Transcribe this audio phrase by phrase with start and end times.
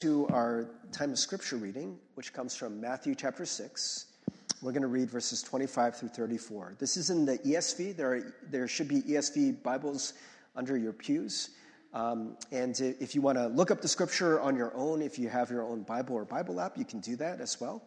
[0.00, 4.06] to our time of scripture reading, which comes from Matthew chapter 6.
[4.62, 6.76] We're going to read verses 25 through 34.
[6.78, 7.96] This is in the ESV.
[7.96, 10.14] There, are, there should be ESV Bibles
[10.56, 11.50] under your pews.
[11.92, 15.28] Um, and if you want to look up the scripture on your own, if you
[15.28, 17.82] have your own Bible or Bible app, you can do that as well.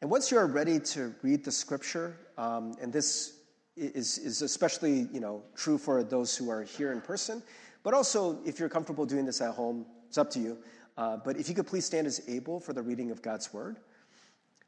[0.00, 3.34] And once you're ready to read the scripture, um, and this
[3.76, 7.42] is, is especially you know, true for those who are here in person,
[7.82, 10.58] but also, if you're comfortable doing this at home, it's up to you.
[10.96, 13.78] Uh, but if you could please stand as able for the reading of God's word.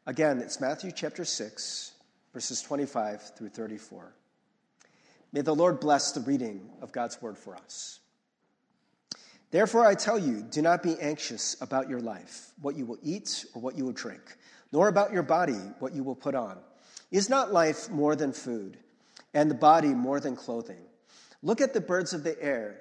[0.07, 1.93] Again, it's Matthew chapter 6,
[2.33, 4.13] verses 25 through 34.
[5.33, 8.01] May the Lord bless the reading of God's word for us.
[9.51, 13.45] Therefore, I tell you, do not be anxious about your life, what you will eat
[13.55, 14.23] or what you will drink,
[14.73, 16.59] nor about your body, what you will put on.
[17.11, 18.79] Is not life more than food,
[19.35, 20.81] and the body more than clothing?
[21.43, 22.81] Look at the birds of the air.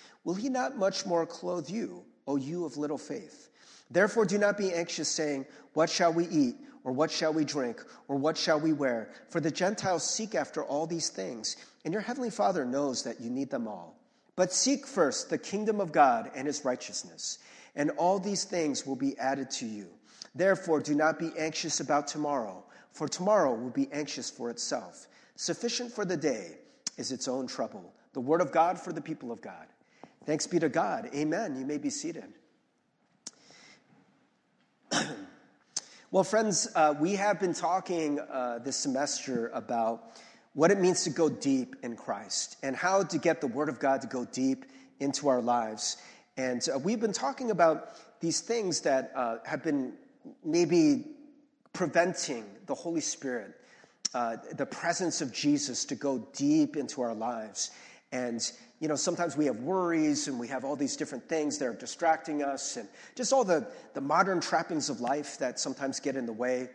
[0.23, 3.49] will he not much more clothe you, O you of little faith?
[3.89, 6.55] Therefore, do not be anxious, saying, What shall we eat?
[6.83, 7.83] Or what shall we drink?
[8.07, 9.11] Or what shall we wear?
[9.29, 13.29] For the Gentiles seek after all these things, and your heavenly Father knows that you
[13.29, 13.99] need them all.
[14.35, 17.39] But seek first the kingdom of God and his righteousness,
[17.75, 19.89] and all these things will be added to you.
[20.33, 25.07] Therefore, do not be anxious about tomorrow, for tomorrow will be anxious for itself.
[25.35, 26.57] Sufficient for the day
[26.97, 27.93] is its own trouble.
[28.13, 29.67] The word of God for the people of God.
[30.23, 31.09] Thanks be to God.
[31.15, 31.57] Amen.
[31.57, 32.25] You may be seated.
[36.11, 40.19] well, friends, uh, we have been talking uh, this semester about
[40.53, 43.79] what it means to go deep in Christ and how to get the Word of
[43.79, 44.65] God to go deep
[44.99, 45.97] into our lives.
[46.37, 49.93] And uh, we've been talking about these things that uh, have been
[50.45, 51.05] maybe
[51.73, 53.55] preventing the Holy Spirit,
[54.13, 57.71] uh, the presence of Jesus to go deep into our lives.
[58.11, 58.51] And
[58.81, 61.73] you know, sometimes we have worries and we have all these different things that are
[61.73, 66.25] distracting us and just all the, the modern trappings of life that sometimes get in
[66.25, 66.67] the way.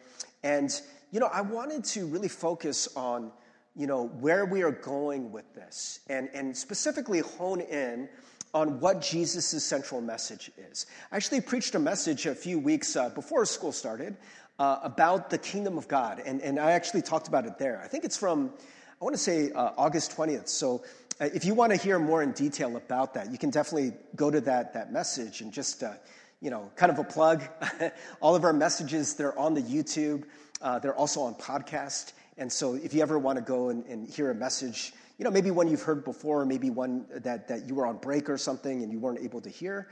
[0.45, 0.71] And,
[1.11, 3.33] you know, I wanted to really focus on,
[3.75, 8.09] you know, where we are going with this and, and specifically hone in
[8.55, 10.87] on what Jesus' central message is.
[11.11, 14.17] I actually preached a message a few weeks uh, before school started
[14.61, 17.83] uh, about the kingdom of God, and, and I actually talked about it there.
[17.85, 18.53] I think it's from,
[19.01, 20.49] I want to say uh, August 20th.
[20.49, 20.85] So
[21.21, 24.41] if you want to hear more in detail about that, you can definitely go to
[24.43, 25.95] that, that message and just, uh,
[26.41, 27.43] you know, kind of a plug.
[28.21, 30.25] All of our messages, they're on the YouTube.
[30.61, 32.13] Uh, they're also on podcast.
[32.37, 35.31] And so if you ever want to go and, and, hear a message, you know,
[35.31, 38.83] maybe one you've heard before, maybe one that, that you were on break or something
[38.83, 39.89] and you weren't able to hear.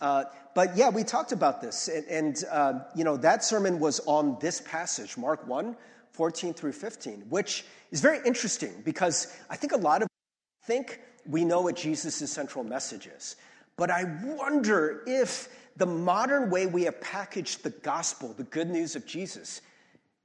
[0.00, 0.24] Uh,
[0.54, 1.88] but yeah, we talked about this.
[1.88, 5.76] And, and uh, you know, that sermon was on this passage, Mark 1,
[6.12, 10.08] 14 through 15, which is very interesting because I think a lot of
[10.68, 13.36] think we know what Jesus' central message is.
[13.76, 18.94] But I wonder if the modern way we have packaged the gospel, the good news
[18.94, 19.62] of Jesus,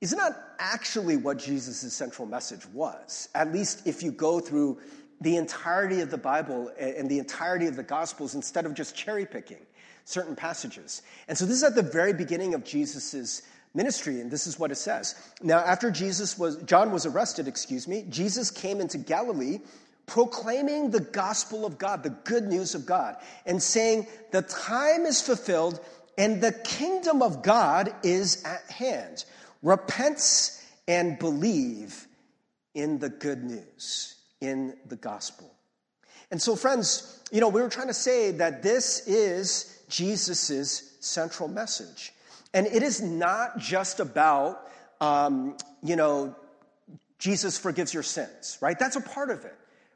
[0.01, 3.29] is not actually what Jesus' central message was.
[3.33, 4.79] At least if you go through
[5.21, 9.25] the entirety of the Bible and the entirety of the Gospels instead of just cherry
[9.25, 9.65] picking
[10.03, 11.03] certain passages.
[11.29, 13.43] And so this is at the very beginning of Jesus'
[13.73, 15.15] ministry, and this is what it says.
[15.41, 19.59] Now, after Jesus was, John was arrested, excuse me, Jesus came into Galilee
[20.05, 25.21] proclaiming the gospel of God, the good news of God, and saying, The time is
[25.21, 25.79] fulfilled
[26.17, 29.25] and the kingdom of God is at hand.
[29.61, 32.07] Repent and believe
[32.75, 35.51] in the good news, in the gospel.
[36.29, 41.47] And so, friends, you know, we were trying to say that this is Jesus' central
[41.47, 42.13] message.
[42.53, 44.69] And it is not just about,
[45.01, 46.35] um, you know,
[47.17, 48.77] Jesus forgives your sins, right?
[48.77, 49.55] That's a part of it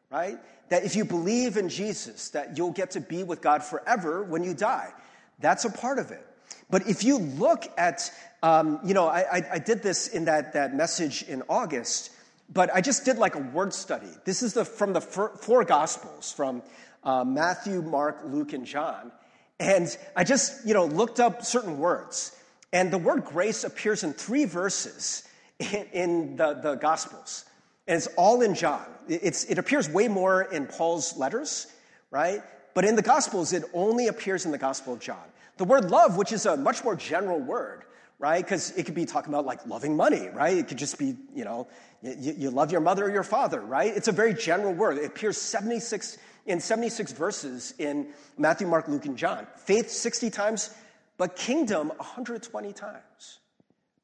[0.09, 0.37] right?
[0.69, 4.43] That if you believe in Jesus, that you'll get to be with God forever when
[4.43, 4.91] you die.
[5.39, 6.25] That's a part of it.
[6.69, 8.11] But if you look at,
[8.43, 12.11] um, you know, I, I, I, did this in that, that message in August,
[12.51, 14.09] but I just did like a word study.
[14.25, 16.61] This is the, from the four Gospels, from
[17.03, 19.11] uh, Matthew, Mark, Luke, and John.
[19.59, 22.35] And I just, you know, looked up certain words.
[22.73, 25.27] And the word grace appears in three verses
[25.59, 27.45] in, in the, the Gospels.
[27.87, 28.85] And it's all in John.
[29.07, 31.67] It's, it appears way more in Paul's letters,
[32.11, 32.41] right?
[32.73, 35.23] But in the Gospels, it only appears in the Gospel of John.
[35.57, 37.83] The word love, which is a much more general word,
[38.19, 38.43] right?
[38.43, 40.57] Because it could be talking about like loving money, right?
[40.57, 41.67] It could just be, you know,
[42.03, 43.95] you, you, love your mother or your father, right?
[43.95, 44.97] It's a very general word.
[44.97, 48.07] It appears 76 in 76 verses in
[48.37, 49.47] Matthew, Mark, Luke, and John.
[49.57, 50.69] Faith 60 times,
[51.17, 53.39] but kingdom 120 times,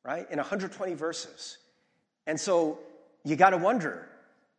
[0.03, 0.30] right?
[0.31, 1.57] In 120 verses.
[2.25, 2.80] And so
[3.24, 4.10] you got to wonder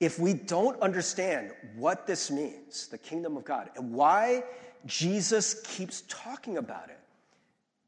[0.01, 4.45] if we don't understand what this means, the kingdom of God, and why
[4.87, 6.99] Jesus keeps talking about it,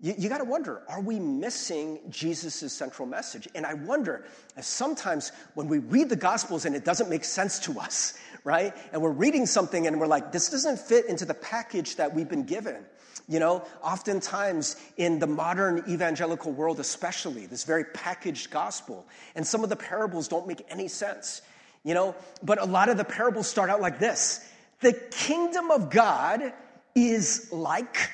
[0.00, 3.48] you, you got to wonder are we missing Jesus' central message?
[3.54, 4.24] And I wonder
[4.60, 8.14] sometimes when we read the Gospels and it doesn't make sense to us,
[8.44, 8.74] right?
[8.92, 12.28] And we're reading something and we're like, this doesn't fit into the package that we've
[12.28, 12.84] been given.
[13.28, 19.04] You know, oftentimes in the modern evangelical world, especially, this very packaged gospel,
[19.34, 21.42] and some of the parables don't make any sense.
[21.82, 24.48] You know, but a lot of the parables start out like this
[24.80, 26.52] The kingdom of God
[26.94, 28.10] is like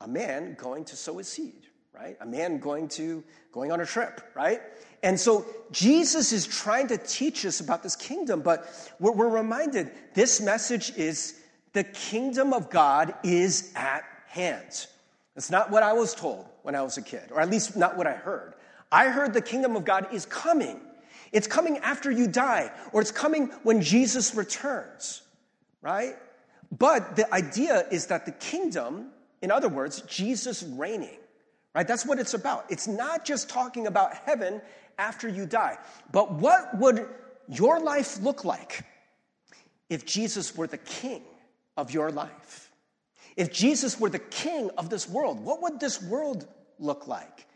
[0.00, 2.16] a man going to sow his seed, right?
[2.20, 4.60] A man going to going on a trip, right?
[5.02, 9.90] And so Jesus is trying to teach us about this kingdom, but we're, we're reminded
[10.14, 11.40] this message is
[11.72, 14.86] the kingdom of God is at hand.
[15.34, 17.96] That's not what I was told when I was a kid, or at least not
[17.96, 18.54] what I heard.
[18.92, 20.80] I heard the kingdom of God is coming.
[21.32, 25.22] It's coming after you die, or it's coming when Jesus returns,
[25.80, 26.16] right?
[26.76, 29.10] But the idea is that the kingdom
[29.42, 31.18] in other words, Jesus reigning,
[31.74, 31.86] right?
[31.86, 32.66] That's what it's about.
[32.68, 34.60] It's not just talking about heaven
[34.98, 35.78] after you die,
[36.12, 37.06] but what would
[37.48, 38.84] your life look like
[39.88, 41.22] if Jesus were the king
[41.76, 42.70] of your life?
[43.36, 46.46] If Jesus were the king of this world, what would this world
[46.78, 47.46] look like?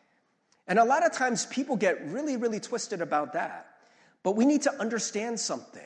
[0.67, 3.67] And a lot of times people get really, really twisted about that.
[4.23, 5.83] But we need to understand something.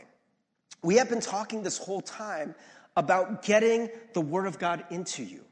[0.82, 2.54] We have been talking this whole time
[2.96, 5.44] about getting the Word of God into you.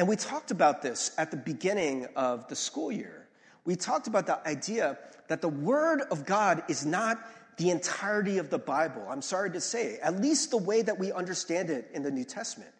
[0.00, 3.28] And we talked about this at the beginning of the school year.
[3.66, 4.96] We talked about the idea
[5.28, 7.18] that the Word of God is not
[7.58, 9.04] the entirety of the Bible.
[9.10, 12.24] I'm sorry to say, at least the way that we understand it in the New
[12.24, 12.70] Testament.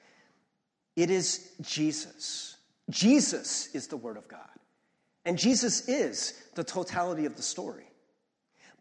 [0.97, 2.57] It is Jesus.
[2.89, 4.41] Jesus is the Word of God.
[5.27, 7.85] And Jesus is the totality of the story.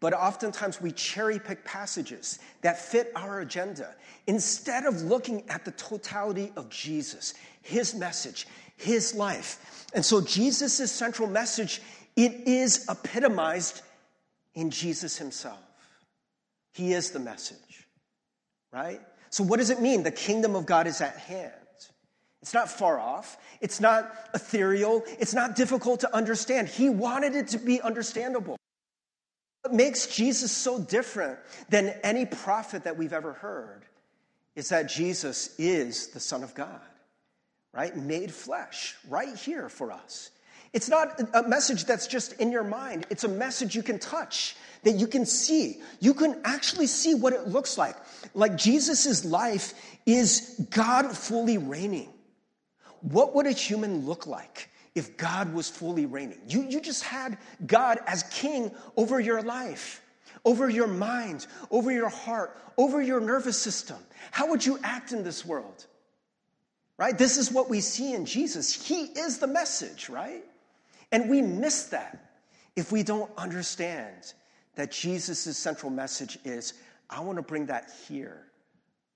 [0.00, 3.94] But oftentimes we cherry pick passages that fit our agenda
[4.26, 8.46] instead of looking at the totality of Jesus, his message,
[8.76, 9.86] his life.
[9.94, 11.80] And so Jesus' central message,
[12.16, 13.82] it is epitomized
[14.54, 15.58] in Jesus himself.
[16.72, 17.86] He is the message,
[18.72, 19.00] right?
[19.30, 20.02] So what does it mean?
[20.02, 21.52] The kingdom of God is at hand.
[22.42, 23.36] It's not far off.
[23.60, 25.02] It's not ethereal.
[25.18, 26.68] It's not difficult to understand.
[26.68, 28.56] He wanted it to be understandable.
[29.62, 33.84] What makes Jesus so different than any prophet that we've ever heard
[34.56, 36.80] is that Jesus is the Son of God,
[37.72, 37.96] right?
[37.96, 40.30] Made flesh, right here for us.
[40.72, 44.56] It's not a message that's just in your mind, it's a message you can touch,
[44.84, 45.80] that you can see.
[45.98, 47.96] You can actually see what it looks like.
[48.34, 49.74] Like Jesus' life
[50.06, 52.12] is God fully reigning.
[53.00, 54.70] What would a human look like?
[54.94, 56.38] if God was fully reigning.
[56.48, 60.02] You, you just had God as king over your life,
[60.44, 63.98] over your mind, over your heart, over your nervous system.
[64.30, 65.86] How would you act in this world?
[67.00, 67.16] Right?
[67.16, 68.86] This is what we see in Jesus.
[68.86, 70.44] He is the message, right?
[71.10, 72.34] And we miss that
[72.76, 74.34] if we don't understand
[74.74, 76.74] that Jesus' central message is
[77.08, 78.42] I want to bring that here,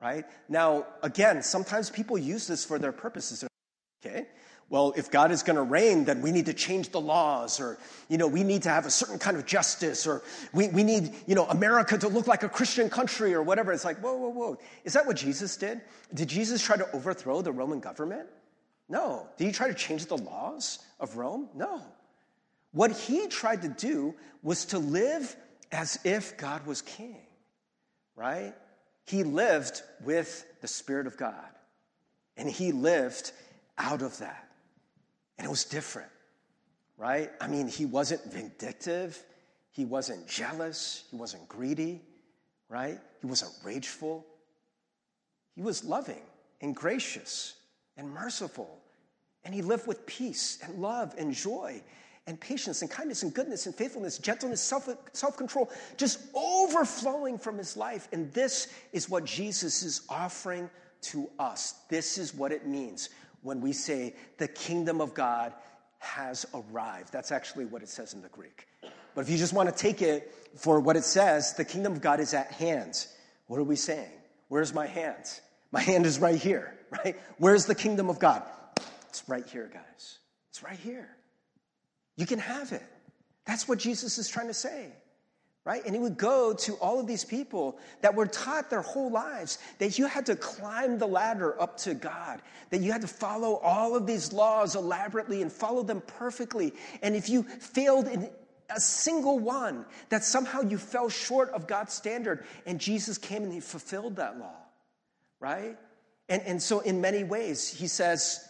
[0.01, 0.25] right?
[0.49, 3.45] Now, again, sometimes people use this for their purposes.
[4.05, 4.29] Okay?
[4.71, 7.79] Well, if God is going to reign, then we need to change the laws, or,
[8.09, 11.13] you know, we need to have a certain kind of justice, or we, we need,
[11.27, 13.73] you know, America to look like a Christian country, or whatever.
[13.73, 14.59] It's like, whoa, whoa, whoa.
[14.85, 15.81] Is that what Jesus did?
[16.13, 18.27] Did Jesus try to overthrow the Roman government?
[18.89, 19.29] No.
[19.37, 21.49] Did he try to change the laws of Rome?
[21.55, 21.81] No.
[22.73, 25.37] What he tried to do was to live
[25.71, 27.19] as if God was king,
[28.17, 28.55] right?
[29.07, 31.35] He lived with the Spirit of God,
[32.37, 33.33] and he lived
[33.79, 34.44] out of that.
[35.39, 36.11] And it was different,
[36.97, 37.31] right?
[37.41, 39.23] I mean, he wasn't vindictive,
[39.71, 42.01] he wasn't jealous, he wasn't greedy,
[42.69, 42.99] right?
[43.21, 44.25] He wasn't rageful.
[45.55, 46.23] He was loving
[46.61, 47.55] and gracious
[47.97, 48.81] and merciful.
[49.45, 51.83] And he lived with peace and love and joy
[52.27, 57.77] and patience and kindness and goodness and faithfulness, gentleness, self control, just overflowing from his
[57.77, 58.09] life.
[58.13, 60.71] And this is what Jesus is offering
[61.03, 61.75] to us.
[61.91, 63.11] This is what it means
[63.45, 65.53] when we say the kingdom of God
[65.99, 67.13] has arrived.
[67.13, 68.67] That's actually what it says in the Greek.
[69.15, 72.01] But if you just want to take it for what it says, the kingdom of
[72.01, 73.07] God is at hand.
[73.47, 74.11] What are we saying?
[74.49, 75.25] Where's my hand?
[75.71, 77.17] My hand is right here, right?
[77.39, 78.43] Where's the kingdom of God?
[79.09, 80.19] It's right here, guys.
[80.51, 81.09] It's right here.
[82.17, 82.83] You can have it.
[83.45, 84.93] That's what Jesus is trying to say
[85.65, 85.83] right?
[85.87, 89.59] And he would go to all of these people that were taught their whole lives
[89.79, 93.57] that you had to climb the ladder up to God, that you had to follow
[93.57, 96.75] all of these laws elaborately and follow them perfectly.
[97.03, 98.29] And if you failed in
[98.69, 102.45] a single one, that somehow you fell short of God's standard.
[102.67, 104.57] And Jesus came and he fulfilled that law,
[105.41, 105.79] right?
[106.29, 108.49] And, and so, in many ways, he says,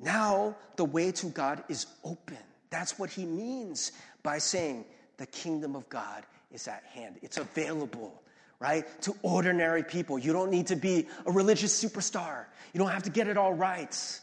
[0.00, 2.38] now the way to God is open.
[2.70, 3.92] That's what he means
[4.24, 4.84] by saying,
[5.16, 7.16] the kingdom of God is at hand.
[7.20, 8.22] It's available,
[8.60, 8.86] right?
[9.02, 10.18] To ordinary people.
[10.18, 12.46] You don't need to be a religious superstar.
[12.72, 14.20] You don't have to get it all right,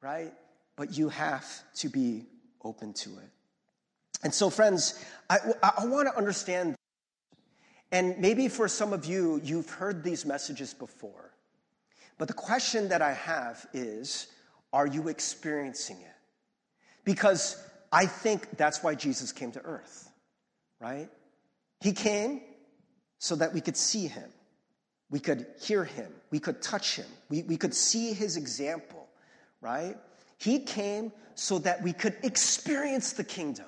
[0.00, 0.32] right?
[0.76, 2.26] But you have to be
[2.62, 3.30] open to it.
[4.22, 6.76] And so, friends, I, I want to understand,
[7.90, 11.32] and maybe for some of you, you've heard these messages before.
[12.18, 14.28] But the question that I have is
[14.72, 16.14] are you experiencing it?
[17.04, 20.08] Because I think that's why Jesus came to earth,
[20.80, 21.10] right?
[21.82, 22.42] He came
[23.18, 24.30] so that we could see him,
[25.10, 29.08] we could hear him, we could touch him, we, we could see his example,
[29.60, 29.96] right?
[30.38, 33.66] He came so that we could experience the kingdom,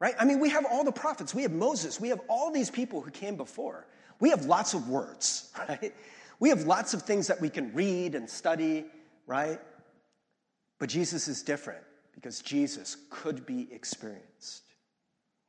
[0.00, 0.14] right?
[0.18, 3.00] I mean, we have all the prophets, we have Moses, we have all these people
[3.00, 3.86] who came before.
[4.20, 5.92] We have lots of words, right?
[6.38, 8.84] We have lots of things that we can read and study,
[9.26, 9.60] right?
[10.78, 14.62] But Jesus is different because Jesus could be experienced.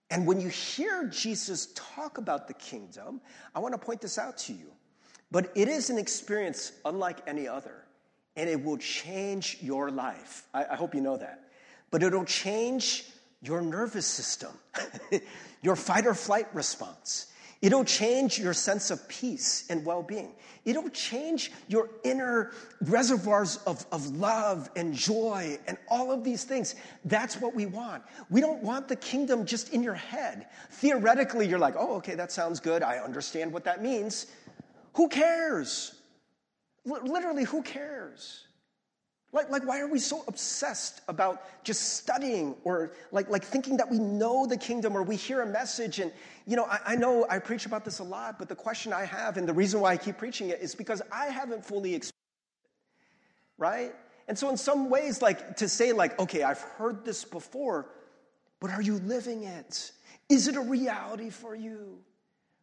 [0.09, 3.21] And when you hear Jesus talk about the kingdom,
[3.53, 4.71] I want to point this out to you.
[5.31, 7.83] But it is an experience unlike any other,
[8.37, 10.47] and it will change your life.
[10.53, 11.49] I, I hope you know that.
[11.91, 13.05] But it'll change
[13.41, 14.51] your nervous system,
[15.61, 17.27] your fight or flight response.
[17.61, 20.33] It'll change your sense of peace and well being.
[20.63, 26.75] It'll change your inner reservoirs of, of love and joy and all of these things.
[27.05, 28.03] That's what we want.
[28.29, 30.47] We don't want the kingdom just in your head.
[30.71, 32.83] Theoretically, you're like, oh, okay, that sounds good.
[32.83, 34.27] I understand what that means.
[34.93, 35.95] Who cares?
[36.87, 38.46] L- literally, who cares?
[39.33, 43.91] Like, like, why are we so obsessed about just studying or like, like thinking that
[43.91, 45.99] we know the kingdom or we hear a message?
[45.99, 46.13] And,
[46.45, 49.03] you know, I, I know I preach about this a lot, but the question I
[49.03, 52.13] have and the reason why I keep preaching it is because I haven't fully experienced
[52.13, 53.95] it, right?
[54.29, 57.89] And so, in some ways, like to say, like, okay, I've heard this before,
[58.59, 59.91] but are you living it?
[60.29, 61.99] Is it a reality for you?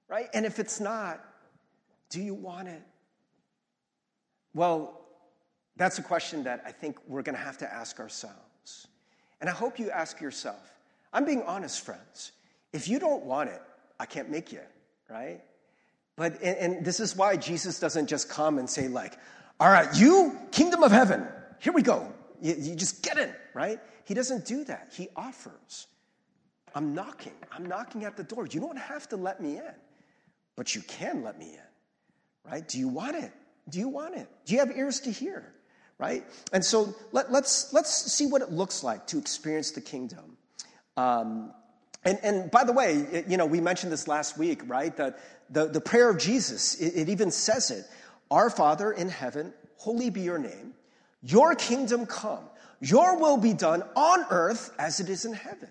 [0.09, 0.29] Right?
[0.35, 1.25] And if it's not,
[2.11, 2.83] do you want it?
[4.55, 5.04] Well,
[5.77, 8.87] that's a question that I think we're going to have to ask ourselves.
[9.41, 10.79] And I hope you ask yourself.
[11.13, 12.33] I'm being honest, friends.
[12.73, 13.63] If you don't want it,
[13.99, 14.61] I can't make you,
[15.09, 15.41] right?
[16.17, 19.19] But, and, and this is why Jesus doesn't just come and say, like,
[19.61, 21.27] all right, you, kingdom of heaven,
[21.61, 22.13] here we go.
[22.41, 23.81] You, you just get in, right?
[24.05, 24.93] He doesn't do that.
[24.93, 25.87] He offers.
[26.75, 27.35] I'm knocking.
[27.53, 28.47] I'm knocking at the door.
[28.47, 29.75] You don't have to let me in,
[30.57, 32.67] but you can let me in, right?
[32.67, 33.33] Do you want it?
[33.69, 34.29] Do you want it?
[34.45, 35.54] Do you have ears to hear?
[35.99, 36.25] Right?
[36.53, 40.37] And so let, us let's, let's see what it looks like to experience the kingdom.
[40.97, 41.53] Um,
[42.05, 44.95] and, and by the way, it, you know, we mentioned this last week, right?
[44.97, 45.19] That
[45.51, 47.87] the, the prayer of Jesus, it, it even says it
[48.31, 50.75] Our Father in heaven, holy be your name,
[51.23, 52.45] your kingdom come,
[52.81, 55.71] your will be done on earth as it is in heaven,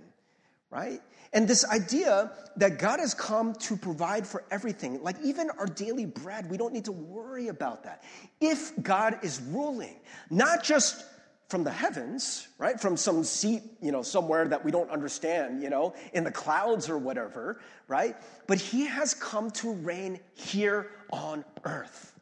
[0.72, 1.02] right?
[1.34, 6.06] And this idea that God has come to provide for everything, like even our daily
[6.06, 8.04] bread, we don't need to worry about that.
[8.40, 10.00] If God is ruling,
[10.30, 11.04] not just
[11.50, 12.80] from the heavens, right?
[12.80, 16.90] From some seat, you know, somewhere that we don't understand, you know, in the clouds
[16.90, 18.16] or whatever, right?
[18.48, 22.20] But he has come to reign here on earth.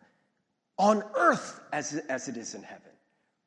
[0.77, 2.91] On earth as, as it is in heaven,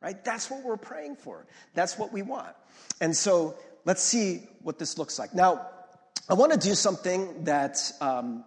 [0.00, 0.24] right?
[0.24, 1.46] That's what we're praying for.
[1.74, 2.54] That's what we want.
[3.00, 5.34] And so let's see what this looks like.
[5.34, 5.66] Now,
[6.28, 8.44] I want to do something that, um,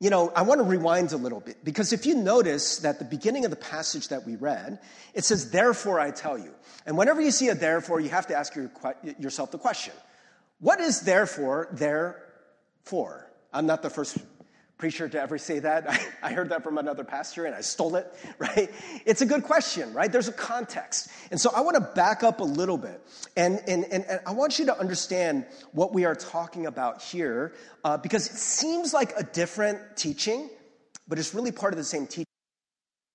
[0.00, 3.04] you know, I want to rewind a little bit because if you notice that the
[3.04, 4.78] beginning of the passage that we read,
[5.14, 6.52] it says, Therefore I tell you.
[6.84, 8.70] And whenever you see a therefore, you have to ask your,
[9.18, 9.94] yourself the question
[10.60, 12.22] What is therefore there
[12.84, 13.30] for?
[13.52, 14.18] I'm not the first
[14.78, 15.88] preacher to ever say that.
[16.22, 18.70] I, heard that from another pastor and I stole it, right?
[19.04, 20.10] It's a good question, right?
[20.10, 21.08] There's a context.
[21.30, 23.00] And so I want to back up a little bit.
[23.36, 27.54] And, and, and, and I want you to understand what we are talking about here
[27.84, 30.50] uh, because it seems like a different teaching,
[31.08, 32.26] but it's really part of the same teaching.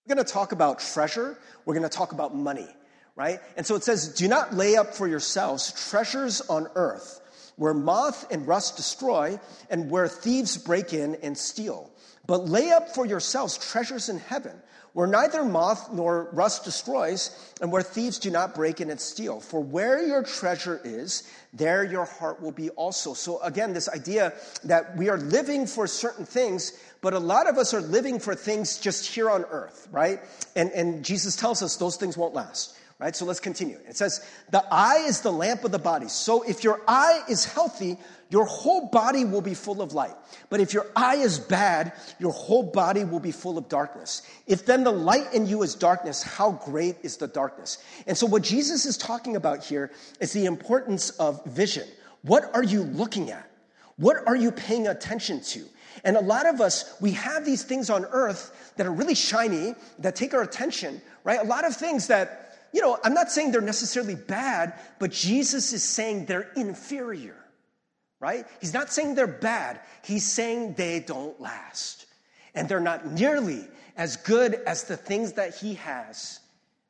[0.07, 2.67] We're going to talk about treasure, we're going to talk about money,
[3.15, 3.39] right?
[3.55, 7.20] And so it says, Do not lay up for yourselves treasures on earth
[7.61, 9.39] where moth and rust destroy,
[9.69, 11.91] and where thieves break in and steal.
[12.25, 14.59] But lay up for yourselves treasures in heaven,
[14.93, 17.29] where neither moth nor rust destroys,
[17.61, 19.39] and where thieves do not break in and steal.
[19.39, 23.13] For where your treasure is, there your heart will be also.
[23.13, 27.59] So again, this idea that we are living for certain things, but a lot of
[27.59, 30.19] us are living for things just here on earth, right?
[30.55, 32.75] And, and Jesus tells us those things won't last.
[33.01, 33.15] Right?
[33.15, 33.79] So let's continue.
[33.89, 36.07] It says, the eye is the lamp of the body.
[36.07, 37.97] So if your eye is healthy,
[38.29, 40.13] your whole body will be full of light.
[40.51, 44.21] But if your eye is bad, your whole body will be full of darkness.
[44.45, 47.79] If then the light in you is darkness, how great is the darkness?
[48.05, 51.87] And so what Jesus is talking about here is the importance of vision.
[52.21, 53.49] What are you looking at?
[53.95, 55.65] What are you paying attention to?
[56.03, 59.73] And a lot of us, we have these things on earth that are really shiny,
[59.97, 61.39] that take our attention, right?
[61.39, 62.40] A lot of things that
[62.73, 67.37] you know, I'm not saying they're necessarily bad, but Jesus is saying they're inferior,
[68.19, 68.45] right?
[68.59, 72.05] He's not saying they're bad, he's saying they don't last.
[72.53, 76.39] And they're not nearly as good as the things that he has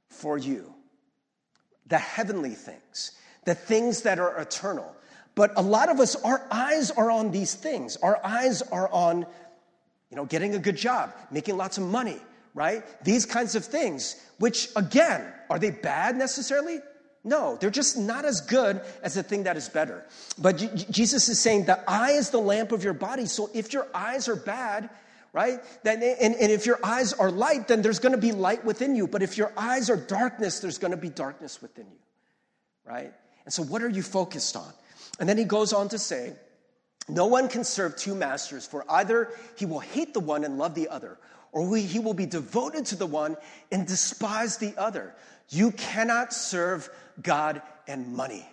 [0.09, 0.73] for you
[1.91, 3.11] the heavenly things,
[3.43, 4.95] the things that are eternal.
[5.35, 7.97] But a lot of us, our eyes are on these things.
[7.97, 9.25] Our eyes are on,
[10.09, 12.17] you know, getting a good job, making lots of money,
[12.53, 12.83] right?
[13.03, 16.79] These kinds of things, which again, are they bad necessarily?
[17.23, 20.05] No, they're just not as good as the thing that is better.
[20.39, 20.57] But
[20.89, 23.27] Jesus is saying the eye is the lamp of your body.
[23.27, 24.89] So if your eyes are bad,
[25.31, 28.65] right, then, and, and if your eyes are light, then there's going to be light
[28.65, 29.07] within you.
[29.07, 31.99] But if your eyes are darkness, there's going to be darkness within you,
[32.91, 33.13] right?
[33.45, 34.73] And so what are you focused on?
[35.19, 36.33] And then he goes on to say,
[37.07, 40.75] no one can serve two masters, for either he will hate the one and love
[40.75, 41.19] the other,
[41.51, 43.35] or he will be devoted to the one
[43.71, 45.15] and despise the other.
[45.49, 46.89] You cannot serve
[47.21, 48.47] God and money.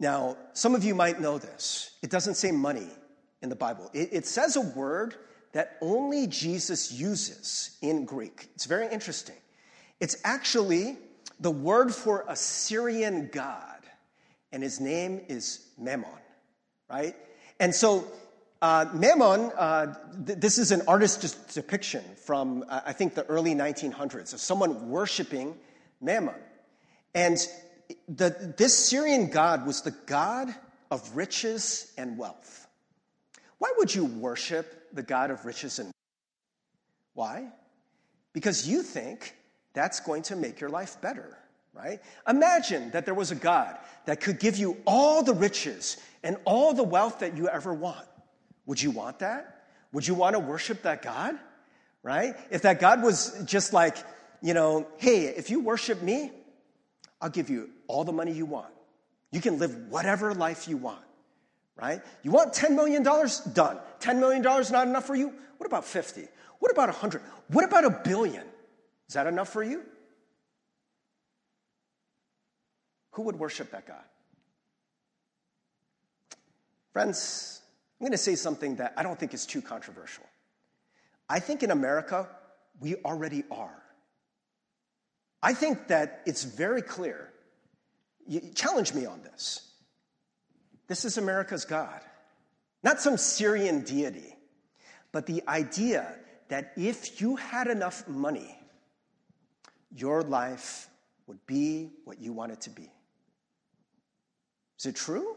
[0.00, 1.96] Now, some of you might know this.
[2.02, 2.88] It doesn't say money
[3.42, 5.16] in the Bible, it, it says a word
[5.52, 8.48] that only Jesus uses in Greek.
[8.54, 9.36] It's very interesting.
[10.00, 10.96] It's actually
[11.40, 13.80] the word for a Syrian god,
[14.52, 16.08] and his name is Mammon,
[16.88, 17.14] right?
[17.60, 18.06] And so
[18.62, 19.94] uh, Mammon, uh,
[20.24, 24.88] th- this is an artist's depiction from, uh, I think, the early 1900s of someone
[24.88, 25.58] worshiping
[26.00, 26.36] Mammon.
[27.12, 27.36] And
[28.08, 30.54] the, this Syrian god was the god
[30.92, 32.68] of riches and wealth.
[33.58, 35.92] Why would you worship the god of riches and wealth?
[37.14, 37.48] Why?
[38.32, 39.34] Because you think
[39.74, 41.36] that's going to make your life better,
[41.74, 42.00] right?
[42.28, 46.72] Imagine that there was a God that could give you all the riches and all
[46.72, 48.06] the wealth that you ever want.
[48.66, 49.64] Would you want that?
[49.92, 51.34] Would you want to worship that God?
[52.02, 52.34] Right?
[52.50, 53.96] If that God was just like,
[54.40, 56.32] you know, hey, if you worship me,
[57.20, 58.72] I'll give you all the money you want.
[59.30, 61.04] You can live whatever life you want.
[61.76, 62.00] Right?
[62.22, 63.02] You want $10 million?
[63.02, 63.78] Done.
[64.00, 65.32] $10 million not enough for you?
[65.58, 66.26] What about 50?
[66.58, 67.22] What about 100?
[67.48, 68.44] What about a billion?
[69.08, 69.82] Is that enough for you?
[73.12, 74.04] Who would worship that God?
[76.92, 77.61] Friends,
[78.02, 80.24] I'm going to say something that I don't think is too controversial.
[81.28, 82.28] I think in America,
[82.80, 83.80] we already are.
[85.40, 87.32] I think that it's very clear.
[88.26, 89.70] You challenge me on this.
[90.88, 92.00] This is America's God,
[92.82, 94.34] not some Syrian deity,
[95.12, 96.12] but the idea
[96.48, 98.58] that if you had enough money,
[99.94, 100.88] your life
[101.28, 102.90] would be what you want it to be.
[104.80, 105.36] Is it true?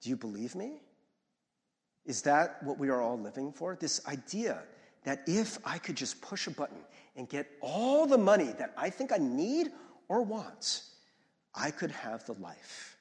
[0.00, 0.80] Do you believe me?
[2.08, 3.76] Is that what we are all living for?
[3.78, 4.62] This idea
[5.04, 6.78] that if I could just push a button
[7.16, 9.68] and get all the money that I think I need
[10.08, 10.84] or want,
[11.54, 12.96] I could have the life,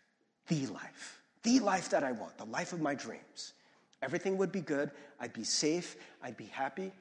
[0.49, 3.53] the life, the life that I want, the life of my dreams.
[4.01, 4.91] Everything would be good.
[5.21, 5.95] I'd be safe.
[6.21, 6.91] I'd be happy.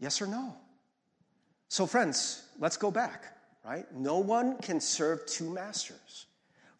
[0.00, 0.54] Yes or no?
[1.68, 3.90] So, friends, let's go back, right?
[3.94, 6.26] No one can serve two masters.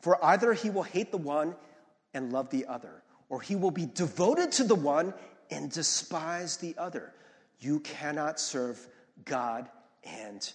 [0.00, 1.56] For either he will hate the one
[2.12, 3.02] and love the other,
[3.35, 5.12] or he will be devoted to the one
[5.51, 7.12] and despise the other.
[7.59, 8.79] You cannot serve
[9.25, 9.68] God
[10.05, 10.53] and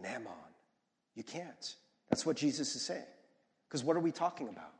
[0.00, 0.32] mammon.
[1.14, 1.74] You can't.
[2.08, 3.04] That's what Jesus is saying.
[3.68, 4.72] Because what are we talking about?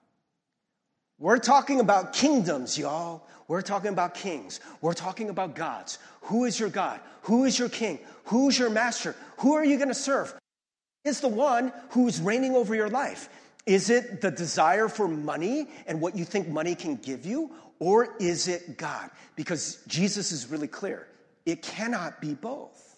[1.18, 3.28] We're talking about kingdoms, y'all.
[3.48, 4.60] We're talking about kings.
[4.80, 5.98] We're talking about gods.
[6.22, 7.00] Who is your God?
[7.24, 7.98] Who is your king?
[8.24, 9.14] Who's your master?
[9.40, 10.32] Who are you going to serve?
[11.04, 13.28] Is the one who's reigning over your life.
[13.66, 17.50] Is it the desire for money and what you think money can give you?
[17.78, 19.10] Or is it God?
[19.36, 21.08] Because Jesus is really clear
[21.44, 22.92] it cannot be both.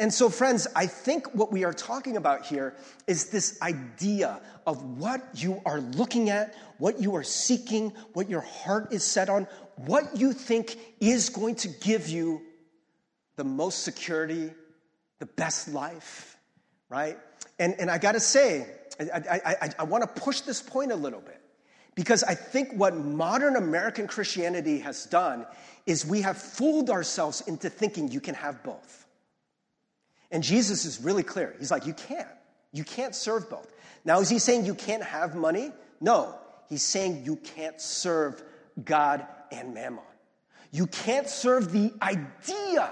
[0.00, 2.76] And so, friends, I think what we are talking about here
[3.08, 8.42] is this idea of what you are looking at, what you are seeking, what your
[8.42, 12.42] heart is set on, what you think is going to give you
[13.34, 14.50] the most security,
[15.18, 16.37] the best life,
[16.88, 17.18] right?
[17.58, 18.66] And, and I gotta say,
[19.00, 21.40] I, I, I, I wanna push this point a little bit
[21.94, 25.46] because I think what modern American Christianity has done
[25.86, 29.06] is we have fooled ourselves into thinking you can have both.
[30.30, 31.56] And Jesus is really clear.
[31.58, 32.28] He's like, you can't.
[32.72, 33.72] You can't serve both.
[34.04, 35.72] Now, is he saying you can't have money?
[36.00, 36.34] No.
[36.68, 38.42] He's saying you can't serve
[38.84, 40.04] God and mammon.
[40.70, 42.90] You can't serve the idea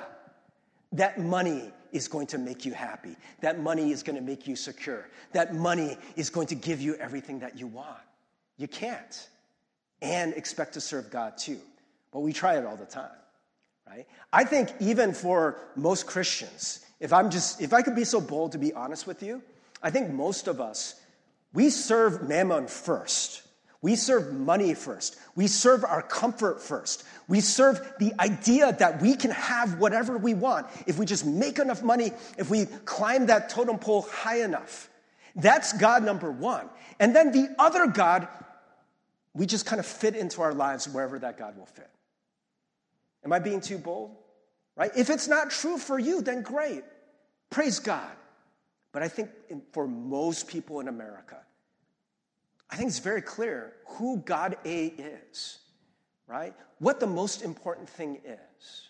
[0.93, 4.55] that money is going to make you happy, that money is going to make you
[4.55, 7.99] secure, that money is going to give you everything that you want.
[8.59, 9.29] You can't.
[10.03, 11.59] And expect to serve God too.
[12.13, 13.11] But we try it all the time,
[13.89, 14.07] right?
[14.33, 18.53] I think even for most Christians, if I'm just, if I could be so bold
[18.53, 19.43] to be honest with you,
[19.83, 21.01] I think most of us,
[21.53, 23.43] we serve mammon first.
[23.83, 25.17] We serve money first.
[25.35, 27.05] We serve our comfort first.
[27.29, 31.59] We serve the idea that we can have whatever we want if we just make
[31.59, 34.89] enough money, if we climb that totem pole high enough.
[35.35, 36.69] That's God number one.
[36.99, 38.27] And then the other God,
[39.35, 41.91] we just kind of fit into our lives wherever that God will fit.
[43.25, 44.17] Am I being too bold?
[44.77, 44.91] right?
[44.97, 46.85] If it's not true for you, then great.
[47.51, 48.11] Praise God.
[48.93, 49.31] But I think
[49.73, 51.39] for most people in America,
[52.71, 55.59] I think it's very clear who God A is,
[56.27, 56.55] right?
[56.79, 58.89] What the most important thing is,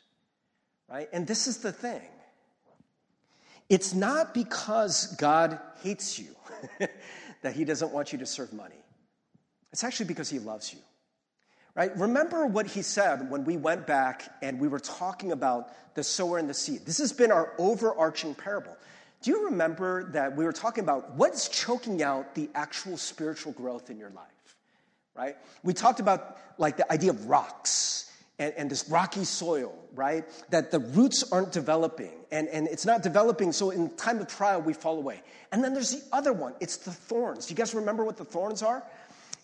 [0.89, 1.09] right?
[1.13, 2.03] And this is the thing
[3.69, 6.37] it's not because God hates you
[7.43, 8.83] that he doesn't want you to serve money,
[9.73, 10.81] it's actually because he loves you.
[11.75, 11.95] Right?
[11.99, 16.39] Remember what he said when we went back and we were talking about the sower
[16.39, 16.87] and the seed.
[16.87, 18.75] This has been our overarching parable.
[19.23, 23.91] Do you remember that we were talking about what's choking out the actual spiritual growth
[23.91, 24.27] in your life?
[25.17, 25.37] Right?
[25.63, 30.25] We talked about like the idea of rocks and, and this rocky soil, right?
[30.51, 34.61] That the roots aren't developing and, and it's not developing, so in time of trial
[34.61, 35.23] we fall away.
[35.53, 37.47] And then there's the other one, it's the thorns.
[37.47, 38.83] Do you guys remember what the thorns are?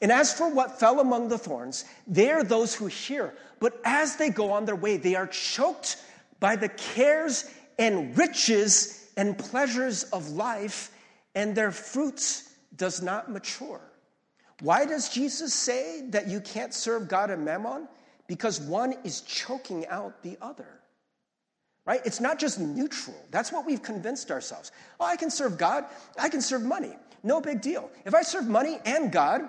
[0.00, 4.16] And as for what fell among the thorns, they are those who hear, but as
[4.16, 5.96] they go on their way, they are choked
[6.40, 10.90] by the cares and riches and pleasures of life,
[11.34, 13.80] and their fruits does not mature.
[14.60, 17.88] Why does Jesus say that you can't serve God and mammon?
[18.28, 20.80] Because one is choking out the other.
[21.84, 22.00] Right?
[22.04, 23.16] It's not just neutral.
[23.30, 24.70] That's what we've convinced ourselves.
[25.00, 25.84] Oh, I can serve God,
[26.18, 26.96] I can serve money.
[27.24, 27.90] No big deal.
[28.04, 29.48] If I serve money and God,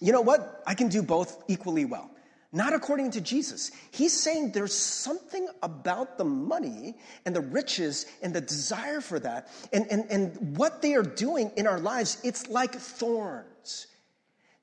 [0.00, 0.62] you know what?
[0.66, 2.09] I can do both equally well.
[2.52, 3.70] Not according to Jesus.
[3.92, 9.48] He's saying there's something about the money and the riches and the desire for that
[9.72, 12.18] and, and, and what they are doing in our lives.
[12.24, 13.86] It's like thorns,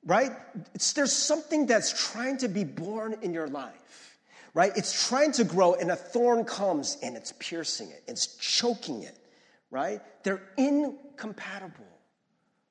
[0.04, 0.32] right?
[0.74, 4.18] It's, there's something that's trying to be born in your life,
[4.52, 4.72] right?
[4.76, 9.18] It's trying to grow and a thorn comes and it's piercing it, it's choking it,
[9.70, 10.02] right?
[10.24, 11.86] They're incompatible.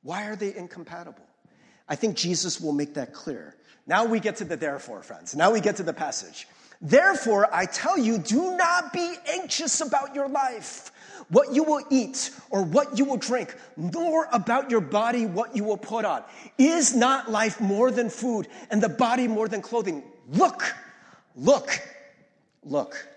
[0.04, 1.27] Why are they incompatible?
[1.88, 3.56] I think Jesus will make that clear.
[3.86, 5.36] Now we get to the therefore, friends.
[5.36, 6.48] Now we get to the passage.
[6.82, 10.92] Therefore, I tell you, do not be anxious about your life,
[11.30, 15.64] what you will eat or what you will drink, nor about your body, what you
[15.64, 16.24] will put on.
[16.58, 20.04] Is not life more than food and the body more than clothing?
[20.30, 20.72] Look,
[21.36, 21.80] look,
[22.64, 23.08] look.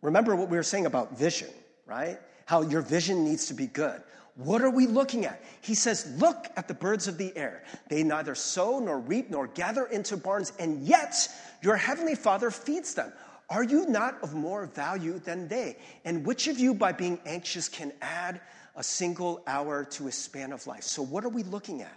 [0.00, 1.48] Remember what we were saying about vision,
[1.86, 2.18] right?
[2.46, 4.02] How your vision needs to be good.
[4.36, 5.42] What are we looking at?
[5.60, 7.64] He says, Look at the birds of the air.
[7.88, 11.28] They neither sow nor reap nor gather into barns, and yet
[11.62, 13.12] your heavenly Father feeds them.
[13.48, 15.76] Are you not of more value than they?
[16.04, 18.40] And which of you, by being anxious, can add
[18.74, 20.82] a single hour to a span of life?
[20.82, 21.96] So, what are we looking at?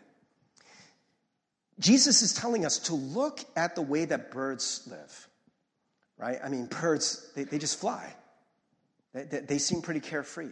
[1.80, 5.28] Jesus is telling us to look at the way that birds live,
[6.18, 6.40] right?
[6.44, 8.14] I mean, birds, they, they just fly,
[9.14, 10.50] they, they, they seem pretty carefree,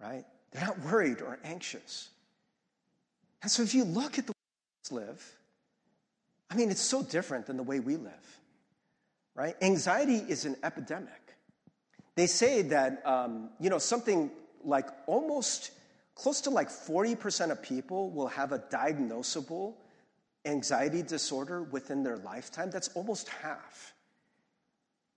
[0.00, 0.24] right?
[0.56, 2.08] They're not worried or anxious.
[3.42, 5.34] And so if you look at the way we live,
[6.50, 8.38] I mean, it's so different than the way we live,
[9.34, 9.54] right?
[9.60, 11.34] Anxiety is an epidemic.
[12.14, 14.30] They say that, um, you know, something
[14.64, 15.72] like almost
[16.14, 19.74] close to like 40% of people will have a diagnosable
[20.46, 22.70] anxiety disorder within their lifetime.
[22.70, 23.92] That's almost half.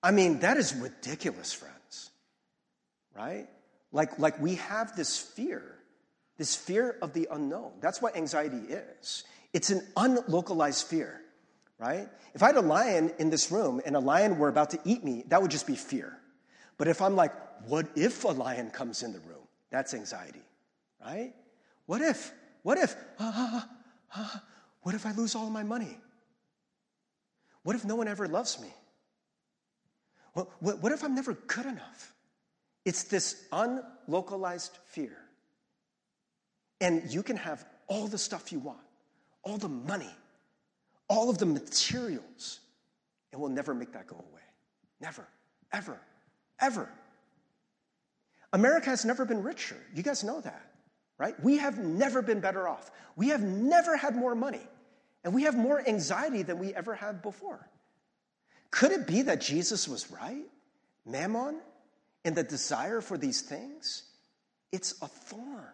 [0.04, 2.10] I mean, that is ridiculous, friends,
[3.16, 3.48] right?
[3.92, 5.64] Like, like we have this fear,
[6.38, 7.74] this fear of the unknown.
[7.82, 9.24] That's what anxiety is.
[9.54, 11.22] It's an unlocalized fear,
[11.80, 12.08] right?
[12.34, 15.04] If I had a lion in this room and a lion were about to eat
[15.04, 16.18] me, that would just be fear.
[16.78, 17.34] But if I'm like,
[17.68, 19.48] what if a lion comes in the room?
[19.72, 20.44] That's anxiety,
[21.04, 21.34] right?
[21.88, 22.32] What if?
[22.64, 22.96] What if?
[24.82, 25.98] What if I lose all my money?
[27.64, 28.70] What if no one ever loves me?
[30.34, 32.14] What, what, what if I'm never good enough?
[32.90, 35.16] It's this unlocalized fear.
[36.82, 38.80] And you can have all the stuff you want,
[39.44, 40.10] all the money,
[41.08, 42.62] all of the materials,
[43.32, 44.42] and we'll never make that go away.
[45.00, 45.28] Never,
[45.72, 46.02] ever,
[46.60, 46.90] ever.
[48.54, 49.78] America has never been richer.
[49.94, 50.72] You guys know that,
[51.20, 51.40] right?
[51.44, 52.90] We have never been better off.
[53.16, 54.68] We have never had more money,
[55.24, 57.70] and we have more anxiety than we ever had before.
[58.72, 60.48] Could it be that Jesus was right?
[61.06, 61.62] Mammon
[62.26, 64.04] and the desire for these things,
[64.72, 65.74] it's a thorn,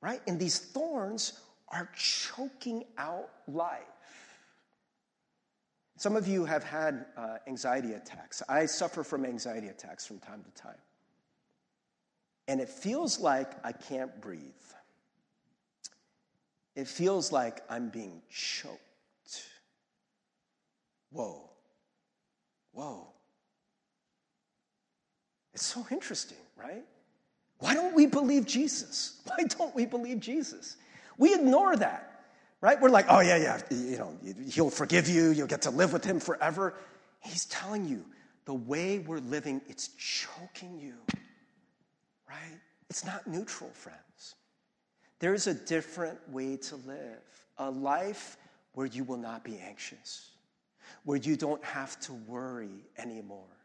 [0.00, 0.20] right?
[0.26, 3.82] And these thorns are choking out life.
[5.98, 8.42] Some of you have had uh, anxiety attacks.
[8.48, 10.78] I suffer from anxiety attacks from time to time.
[12.48, 14.42] And it feels like I can't breathe.
[16.76, 18.76] It feels like I'm being choked.
[21.10, 21.50] Whoa.
[22.72, 23.08] Whoa.
[25.56, 26.84] It's so interesting, right?
[27.60, 29.22] Why don't we believe Jesus?
[29.24, 30.76] Why don't we believe Jesus?
[31.16, 32.24] We ignore that,
[32.60, 32.78] right?
[32.78, 34.14] We're like, oh, yeah, yeah, you know,
[34.50, 36.74] he'll forgive you, you'll get to live with him forever.
[37.20, 38.04] He's telling you
[38.44, 40.92] the way we're living, it's choking you,
[42.28, 42.60] right?
[42.90, 44.34] It's not neutral, friends.
[45.20, 47.22] There's a different way to live,
[47.56, 48.36] a life
[48.74, 50.32] where you will not be anxious,
[51.04, 53.55] where you don't have to worry anymore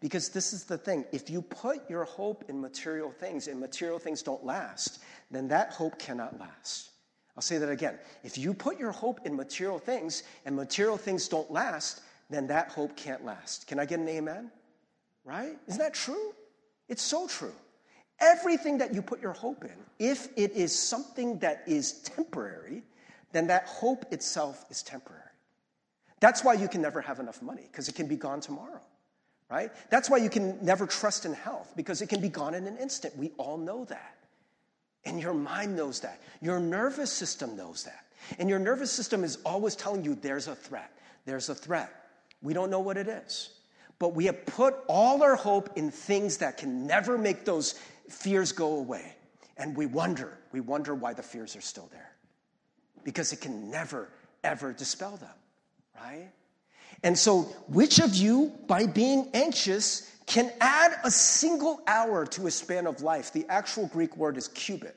[0.00, 3.98] because this is the thing if you put your hope in material things and material
[3.98, 6.90] things don't last, then that hope cannot last.
[7.36, 7.98] I'll say that again.
[8.24, 12.70] If you put your hope in material things and material things don't last, then that
[12.70, 13.66] hope can't last.
[13.66, 14.50] Can I get an amen?
[15.24, 15.56] Right?
[15.66, 16.34] Isn't that true?
[16.88, 17.54] It's so true.
[18.20, 22.82] Everything that you put your hope in, if it is something that is temporary,
[23.32, 25.22] then that hope itself is temporary.
[26.20, 28.77] That's why you can never have enough money, because it can be gone tomorrow
[29.50, 29.70] right?
[29.90, 32.76] That's why you can never trust in health because it can be gone in an
[32.78, 33.16] instant.
[33.16, 34.16] We all know that.
[35.04, 36.20] And your mind knows that.
[36.42, 38.04] Your nervous system knows that.
[38.38, 40.92] And your nervous system is always telling you there's a threat.
[41.24, 41.90] There's a threat.
[42.42, 43.50] We don't know what it is.
[43.98, 47.72] But we have put all our hope in things that can never make those
[48.08, 49.14] fears go away.
[49.56, 52.12] And we wonder, we wonder why the fears are still there.
[53.02, 54.08] Because it can never,
[54.44, 55.34] ever dispel them,
[55.96, 56.30] right?
[57.02, 62.50] And so, which of you, by being anxious, can add a single hour to a
[62.50, 63.32] span of life?
[63.32, 64.96] The actual Greek word is cubit,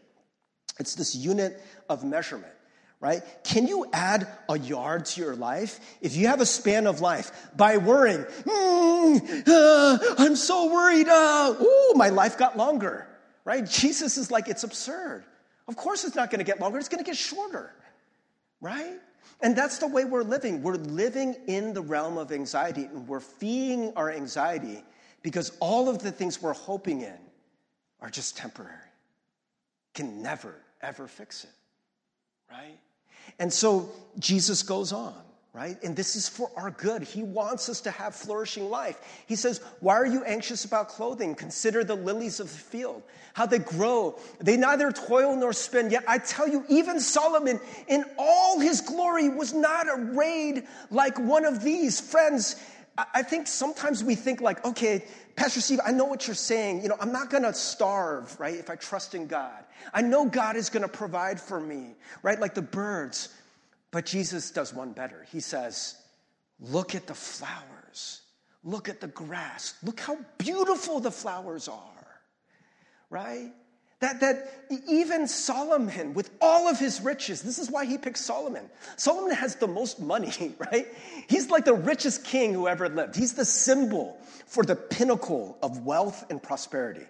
[0.80, 2.54] it's this unit of measurement.
[3.00, 3.24] Right?
[3.44, 5.80] Can you add a yard to your life?
[6.02, 11.56] If you have a span of life by worrying, mm, uh, I'm so worried, uh,
[11.60, 13.08] ooh, my life got longer,
[13.44, 13.66] right?
[13.66, 15.24] Jesus is like, it's absurd.
[15.68, 17.74] Of course it's not to get longer, it's to get shorter,
[18.60, 19.00] right?
[19.42, 20.62] And that's the way we're living.
[20.62, 24.84] We're living in the realm of anxiety, and we're feeding our anxiety
[25.24, 27.18] because all of the things we're hoping in
[28.02, 28.74] are just temporary,
[29.94, 31.50] can never, ever fix it,
[32.50, 32.78] right?
[33.40, 35.16] And so Jesus goes on
[35.54, 35.82] right?
[35.84, 37.02] And this is for our good.
[37.02, 39.00] He wants us to have flourishing life.
[39.28, 41.36] He says, Why are you anxious about clothing?
[41.36, 44.18] Consider the lilies of the field, how they grow.
[44.40, 45.90] They neither toil nor spin.
[45.90, 51.44] Yet I tell you, even Solomon, in all his glory, was not arrayed like one
[51.44, 52.00] of these.
[52.00, 52.56] Friends,
[52.98, 56.82] I think sometimes we think, like, okay, Pastor Steve, I know what you're saying.
[56.82, 59.64] You know, I'm not going to starve, right, if I trust in God.
[59.94, 63.30] I know God is going to provide for me, right, like the birds.
[63.92, 65.26] But Jesus does one better.
[65.32, 65.96] He says,
[66.60, 68.22] Look at the flowers,
[68.64, 72.22] look at the grass, look how beautiful the flowers are,
[73.10, 73.52] right?
[74.00, 78.68] That, that even Solomon, with all of his riches, this is why he picked Solomon.
[78.96, 80.88] Solomon has the most money, right?
[81.28, 83.16] He's like the richest king who ever lived.
[83.16, 87.06] He's the symbol for the pinnacle of wealth and prosperity.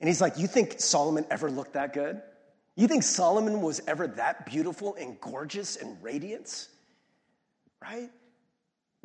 [0.00, 2.22] And he's like, You think Solomon ever looked that good?
[2.76, 6.68] You think Solomon was ever that beautiful and gorgeous and radiant?
[7.82, 8.10] Right?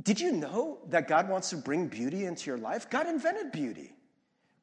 [0.03, 2.89] Did you know that God wants to bring beauty into your life?
[2.89, 3.93] God invented beauty.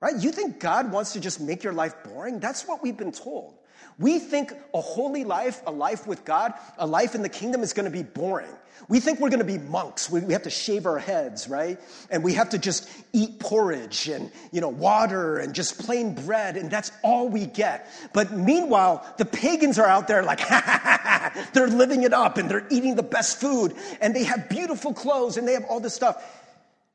[0.00, 0.16] Right?
[0.16, 2.38] You think God wants to just make your life boring?
[2.38, 3.58] That's what we've been told.
[3.98, 7.72] We think a holy life, a life with God, a life in the kingdom is
[7.72, 8.50] going to be boring.
[8.88, 10.11] We think we're going to be monks.
[10.11, 11.78] We, have to shave our heads, right?
[12.11, 16.57] And we have to just eat porridge and, you know, water and just plain bread,
[16.57, 17.88] and that's all we get.
[18.12, 20.40] But meanwhile, the pagans are out there like,
[21.52, 25.37] they're living it up and they're eating the best food and they have beautiful clothes
[25.37, 26.22] and they have all this stuff.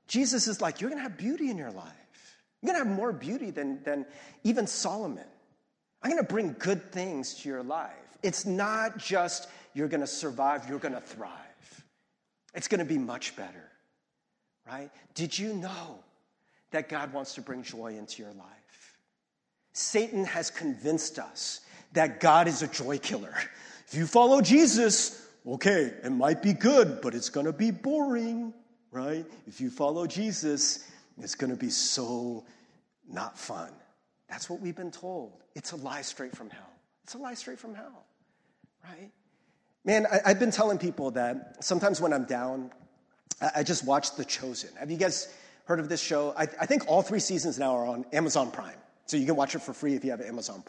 [0.08, 1.94] Jesus is like, you're going to have beauty in your life.
[2.62, 4.06] You're going to have more beauty than, than
[4.44, 5.26] even Solomon.
[6.02, 7.92] I'm going to bring good things to your life.
[8.24, 11.34] It's not just you're going to survive, you're going to thrive.
[12.54, 13.70] It's going to be much better,
[14.66, 14.90] right?
[15.14, 16.00] Did you know
[16.72, 18.98] that God wants to bring joy into your life?
[19.74, 21.62] Satan has convinced us
[21.94, 23.34] that God is a joy killer.
[23.88, 28.54] If you follow Jesus, okay, it might be good, but it's going to be boring,
[28.92, 29.26] right?
[29.48, 30.86] If you follow Jesus,
[31.18, 32.46] it's going to be so
[33.08, 33.72] not fun.
[34.30, 35.44] That's what we've been told.
[35.56, 36.70] It's a lie straight from hell.
[37.04, 38.06] It's a lie straight from hell,
[38.84, 39.12] right?
[39.84, 42.72] Man, I, have been telling people that sometimes when I'm down,
[43.42, 44.70] I, I, just watch The Chosen.
[44.78, 45.34] Have you guys
[45.66, 46.34] heard of this show?
[46.38, 48.78] I, I, think all three seasons now are on Amazon Prime.
[49.08, 50.64] So you can watch it for free if you have Amazon.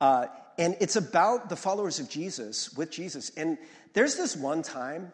[0.00, 0.26] Uh,
[0.58, 3.30] and it's about the followers of Jesus with Jesus.
[3.36, 3.56] And
[3.94, 5.12] there's this one time,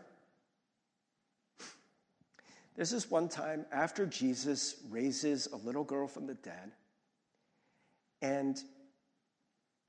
[2.75, 6.72] there's this one time after Jesus raises a little girl from the dead,
[8.22, 8.62] and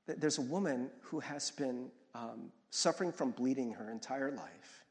[0.06, 4.84] there's a woman who has been um, suffering from bleeding her entire life.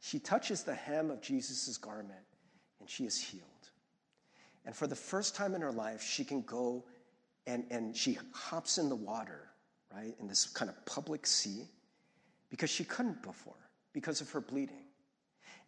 [0.00, 2.18] She touches the hem of Jesus' garment
[2.80, 3.46] and she is healed.
[4.66, 6.84] And for the first time in her life, she can go
[7.46, 9.48] and, and she hops in the water,
[9.92, 11.68] right, in this kind of public sea,
[12.50, 13.54] because she couldn't before
[13.92, 14.84] because of her bleeding.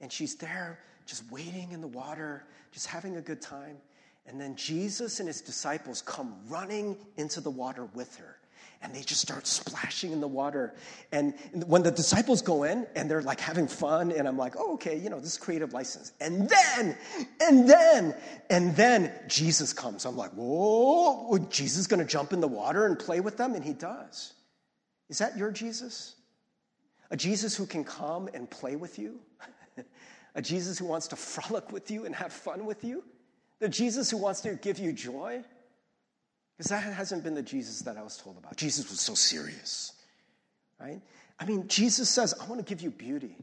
[0.01, 3.77] And she's there just waiting in the water, just having a good time.
[4.27, 8.39] And then Jesus and his disciples come running into the water with her
[8.85, 10.75] and they just start splashing in the water.
[11.11, 11.35] And
[11.67, 14.99] when the disciples go in and they're like having fun, and I'm like, oh, okay,
[14.99, 16.13] you know, this is creative license.
[16.21, 16.97] And then,
[17.41, 18.15] and then,
[18.51, 20.05] and then Jesus comes.
[20.05, 23.55] I'm like, whoa, Jesus is gonna jump in the water and play with them?
[23.55, 24.35] And he does.
[25.09, 26.17] Is that your Jesus?
[27.11, 29.19] A Jesus who can come and play with you?
[30.35, 33.03] A Jesus who wants to frolic with you and have fun with you?
[33.61, 35.43] The Jesus who wants to give you joy?
[36.57, 38.57] Because that hasn't been the Jesus that I was told about.
[38.57, 39.93] Jesus was so serious,
[40.81, 41.01] right?
[41.39, 43.37] I mean, Jesus says, I want to give you beauty,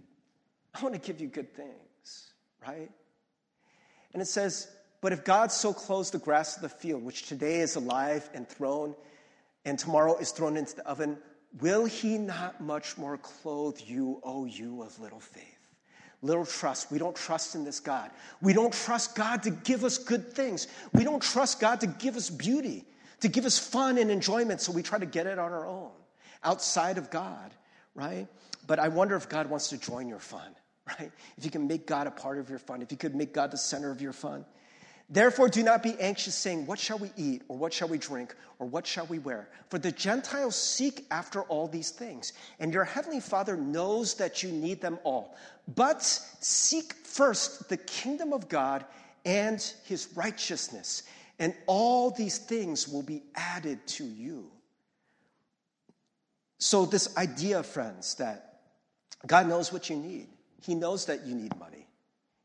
[0.73, 2.31] I want to give you good things,
[2.65, 2.89] right?
[4.13, 4.67] And it says,
[5.01, 8.47] But if God so clothes the grass of the field, which today is alive and
[8.47, 8.95] thrown,
[9.65, 11.17] and tomorrow is thrown into the oven,
[11.59, 15.60] will he not much more clothe you, O you of little faith?
[16.21, 16.91] Little trust.
[16.91, 18.11] We don't trust in this God.
[18.41, 20.67] We don't trust God to give us good things.
[20.93, 22.85] We don't trust God to give us beauty
[23.21, 25.91] to give us fun and enjoyment, so we try to get it on our own
[26.43, 27.53] outside of God,
[27.95, 28.27] right?
[28.67, 30.55] But I wonder if God wants to join your fun,
[30.99, 31.11] right?
[31.37, 33.51] If you can make God a part of your fun, if you could make God
[33.51, 34.43] the center of your fun.
[35.11, 38.33] Therefore, do not be anxious, saying, What shall we eat, or what shall we drink,
[38.59, 39.49] or what shall we wear?
[39.69, 44.53] For the Gentiles seek after all these things, and your heavenly Father knows that you
[44.53, 45.35] need them all.
[45.67, 48.85] But seek first the kingdom of God
[49.25, 51.03] and his righteousness,
[51.39, 54.49] and all these things will be added to you.
[56.57, 58.61] So, this idea, friends, that
[59.27, 60.29] God knows what you need.
[60.61, 61.87] He knows that you need money.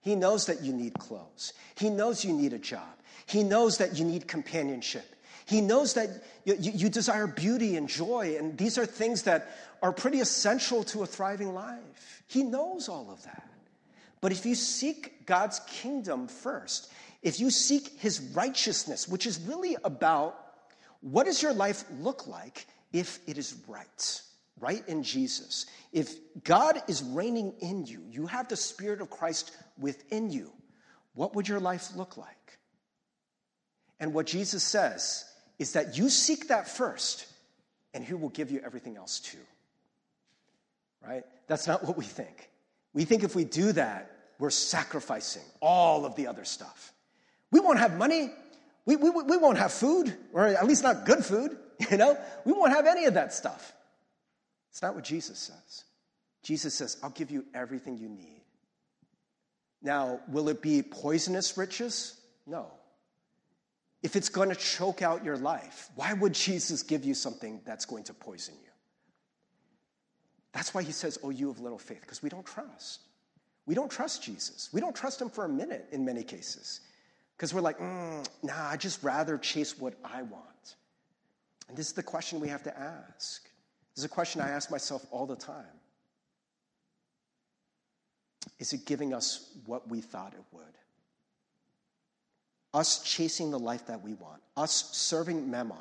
[0.07, 1.53] He knows that you need clothes.
[1.77, 2.95] He knows you need a job.
[3.27, 5.16] He knows that you need companionship.
[5.47, 9.51] He knows that you, you, desire beauty and joy, and these are things that
[9.83, 12.23] are pretty essential to a thriving life.
[12.29, 13.51] He knows all of that.
[14.21, 16.92] But if you seek God's kingdom first,
[17.25, 20.38] if you seek his righteousness, which is really about
[21.01, 24.23] what does your life look like if it is right,
[24.61, 25.66] right in Jesus.
[25.92, 26.14] If
[26.45, 30.52] God is reigning in you, you have the Spirit of Christ within you,
[31.14, 32.58] what would your life look like?
[33.98, 35.24] And what Jesus says
[35.58, 37.26] is that you seek that first,
[37.94, 39.38] and He will give you everything else too.
[41.06, 41.24] Right?
[41.46, 42.50] That's not what we think.
[42.92, 46.92] We think if we do that, we're sacrificing all of the other stuff.
[47.50, 48.30] We won't have money.
[48.84, 51.56] We, we, we won't have food, or at least not good food,
[51.90, 52.18] you know?
[52.44, 53.72] We won't have any of that stuff.
[54.70, 55.84] It's not what Jesus says.
[56.42, 58.42] Jesus says, I'll give you everything you need.
[59.87, 62.20] Now, will it be poisonous riches?
[62.44, 62.66] No.
[64.03, 67.85] If it's going to choke out your life, why would Jesus give you something that's
[67.85, 68.70] going to poison you?
[70.53, 73.03] That's why he says, Oh, you of little faith, because we don't trust.
[73.64, 74.70] We don't trust Jesus.
[74.72, 76.81] We don't trust him for a minute in many cases.
[77.37, 80.75] Because we're like, mm, nah, I just rather chase what I want.
[81.69, 83.42] And this is the question we have to ask.
[83.94, 85.75] This is a question I ask myself all the time.
[88.59, 90.65] Is it giving us what we thought it would?
[92.75, 95.77] Us chasing the life that we want, us serving Mammon,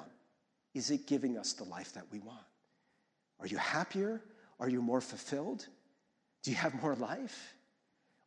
[0.74, 2.45] is it giving us the life that we want?
[3.39, 4.22] Are you happier?
[4.59, 5.66] Are you more fulfilled?
[6.43, 7.55] Do you have more life?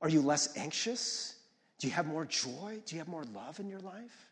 [0.00, 1.36] Are you less anxious?
[1.78, 2.80] Do you have more joy?
[2.84, 4.28] Do you have more love in your life?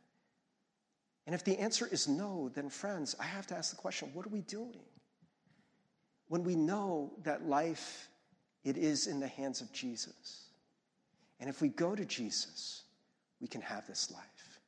[1.27, 4.27] And if the answer is no, then friends, I have to ask the question what
[4.27, 4.81] are we doing?
[6.29, 8.09] When we know that life,
[8.67, 10.49] it is in the hands of Jesus.
[11.39, 12.83] And if we go to Jesus,
[13.41, 14.61] we can have this life.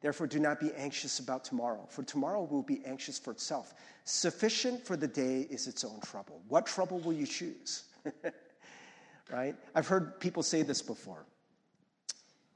[0.00, 3.74] Therefore, do not be anxious about tomorrow, for tomorrow will be anxious for itself.
[4.04, 6.42] Sufficient for the day is its own trouble.
[6.48, 7.84] What trouble will you choose?
[9.30, 9.54] right?
[9.76, 11.24] I've heard people say this before.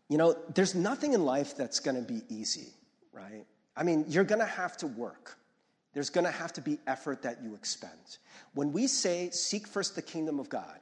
[0.09, 2.73] You know, there's nothing in life that's going to be easy,
[3.13, 3.47] right?
[3.77, 5.39] I mean, you're going to have to work.
[5.97, 8.19] There's going to have to be effort that you expend.
[8.53, 10.79] When we say seek first the kingdom of God,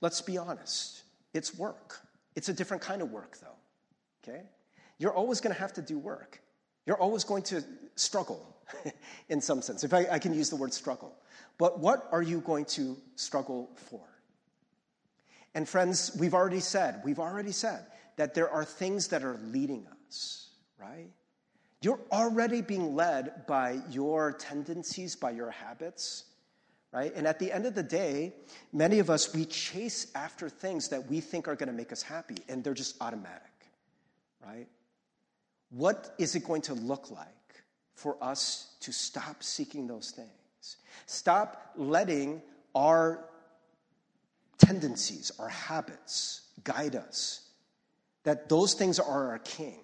[0.00, 1.02] let's be honest,
[1.34, 2.00] it's work.
[2.34, 4.44] It's a different kind of work, though, okay?
[4.96, 6.40] You're always going to have to do work.
[6.86, 7.62] You're always going to
[7.94, 8.56] struggle
[9.28, 11.14] in some sense, if I, I can use the word struggle.
[11.58, 14.00] But what are you going to struggle for?
[15.54, 17.84] And friends, we've already said, we've already said
[18.16, 20.48] that there are things that are leading us,
[20.78, 21.10] right?
[21.82, 26.24] You're already being led by your tendencies, by your habits,
[26.92, 27.12] right?
[27.14, 28.34] And at the end of the day,
[28.72, 32.02] many of us, we chase after things that we think are going to make us
[32.02, 33.40] happy, and they're just automatic,
[34.46, 34.68] right?
[35.70, 37.26] What is it going to look like
[37.94, 40.76] for us to stop seeking those things?
[41.06, 42.42] Stop letting
[42.74, 43.24] our
[44.58, 47.48] tendencies, our habits guide us.
[48.24, 49.80] That those things are our king,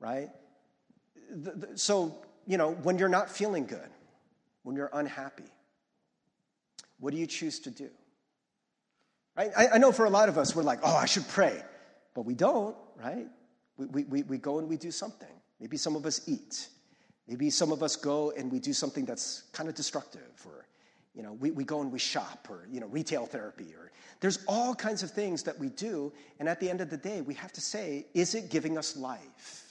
[0.00, 0.30] right?
[1.74, 2.16] So,
[2.46, 3.88] you know, when you're not feeling good,
[4.62, 5.50] when you're unhappy,
[6.98, 7.90] what do you choose to do?
[9.36, 9.50] Right?
[9.56, 11.60] I, I know for a lot of us, we're like, oh, I should pray.
[12.14, 13.26] But we don't, right?
[13.76, 15.28] We, we, we go and we do something.
[15.60, 16.68] Maybe some of us eat.
[17.26, 20.66] Maybe some of us go and we do something that's kind of destructive, or
[21.14, 24.38] you know, we, we go and we shop, or you know, retail therapy, or there's
[24.46, 27.34] all kinds of things that we do, and at the end of the day, we
[27.34, 29.63] have to say, is it giving us life?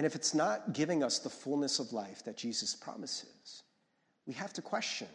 [0.00, 3.64] And if it's not giving us the fullness of life that Jesus promises,
[4.24, 5.08] we have to question,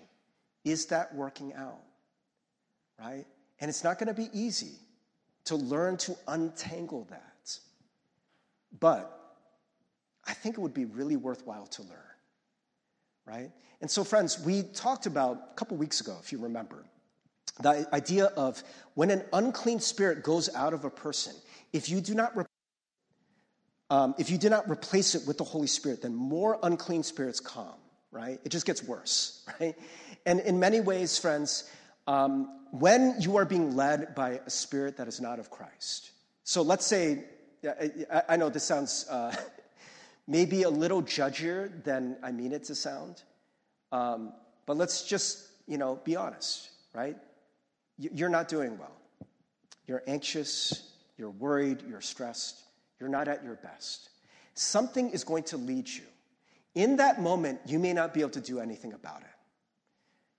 [0.64, 1.82] is that working out?
[3.00, 3.26] Right?
[3.60, 4.74] And it's not going to be easy
[5.46, 7.58] to learn to untangle that.
[8.80, 9.36] But
[10.28, 12.14] I think it would be really worthwhile to learn,
[13.26, 13.52] right?
[13.82, 16.86] And so, friends, we talked about a couple weeks ago, if you remember,
[17.60, 18.64] the idea of
[18.94, 21.34] when an unclean spirit goes out of a person,
[21.74, 22.36] if you do not
[23.90, 27.40] um, if you do not replace it with the Holy Spirit, then more unclean spirits
[27.40, 27.76] come,
[28.12, 28.40] right?
[28.44, 29.76] It just gets worse, right?
[30.26, 31.70] And in many ways, friends,
[32.08, 36.12] um, when you are being led by a spirit that is not of Christ,
[36.44, 37.24] so let's say
[38.30, 39.36] I, know this sounds uh,
[40.28, 43.24] maybe a little judgier than I mean it to sound,
[43.92, 44.34] um,
[44.66, 47.18] but let's just, you know, be honest, right?
[47.98, 48.96] You're not doing well.
[49.88, 52.65] You're anxious, you're worried, you're stressed,
[53.00, 54.10] you're not at your best.
[54.54, 56.04] Something is going to lead you.
[56.76, 59.28] In that moment, you may not be able to do anything about it.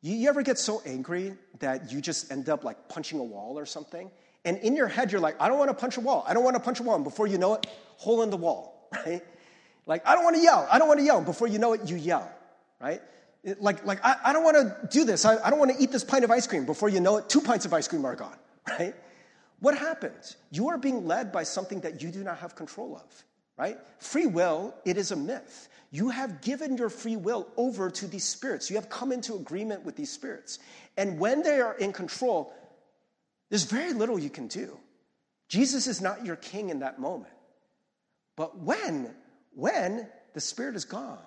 [0.02, 3.66] You, ever get so angry that you just end up like punching a wall or
[3.66, 4.11] something?
[4.44, 6.24] And in your head, you're like, I don't want to punch a wall.
[6.28, 6.94] I don't want to punch a wall.
[6.94, 9.22] And before you know it, hole in the wall, right?
[9.86, 10.66] Like, I don't want to yell.
[10.70, 11.16] I don't want to yell.
[11.16, 12.30] And before you know it, you yell,
[12.80, 13.00] right?
[13.59, 15.24] Like, like I, I don't want to do this.
[15.24, 16.66] I, I don't want to eat this pint of ice cream.
[16.66, 18.36] Before you know it, two pints of ice cream are gone,
[18.68, 18.94] right?
[19.61, 20.36] What happens?
[20.50, 23.24] You are being led by something that you do not have control of,
[23.57, 23.78] right?
[23.98, 25.68] Free will, it is a myth.
[25.90, 28.68] You have given your free will over to these spirits.
[28.68, 30.59] You have come into agreement with these spirits.
[30.96, 32.52] And when they are in control,
[33.48, 34.78] there's very little you can do.
[35.48, 37.32] Jesus is not your king in that moment.
[38.36, 39.14] But when,
[39.54, 41.18] when the Spirit is gone,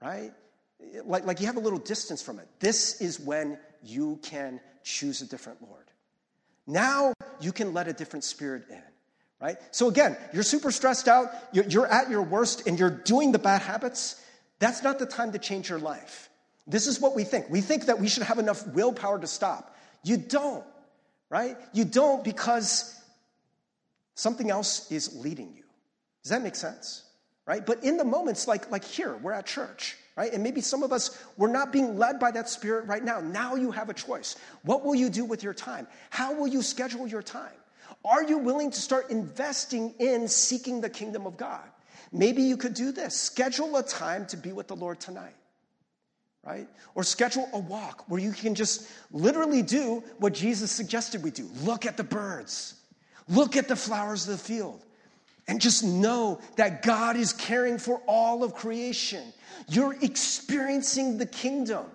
[0.00, 0.32] right?
[1.04, 2.48] Like, like you have a little distance from it.
[2.60, 5.90] This is when you can choose a different Lord.
[6.66, 8.82] Now you can let a different spirit in,
[9.40, 9.56] right?
[9.70, 13.62] So again, you're super stressed out, you're, at your worst, and you're doing the bad
[13.62, 14.20] habits.
[14.58, 16.28] That's not the time to change your life.
[16.66, 17.48] This is what we think.
[17.48, 19.76] We think that we should have enough willpower to stop.
[20.02, 20.64] You don't
[21.30, 21.56] right?
[21.72, 22.94] You don't because
[24.14, 25.64] something else is leading you.
[26.22, 27.02] Does that make sense?
[27.46, 27.64] Right?
[27.64, 30.32] But in the moments like, like here, we're at church, right?
[30.32, 33.20] And maybe some of us, we're not being led by that spirit right now.
[33.20, 34.36] Now you have a choice.
[34.62, 35.86] What will you do with your time?
[36.10, 37.52] How will you schedule your time?
[38.04, 41.64] Are you willing to start investing in seeking the kingdom of God?
[42.12, 45.34] Maybe you could do this schedule a time to be with the Lord tonight
[46.46, 46.68] right?
[46.94, 51.50] Or schedule a walk where you can just literally do what Jesus suggested we do
[51.64, 52.74] look at the birds,
[53.28, 54.85] look at the flowers of the field,
[55.48, 59.22] and just know that God is caring for all of creation.
[59.68, 61.86] You're experiencing the kingdom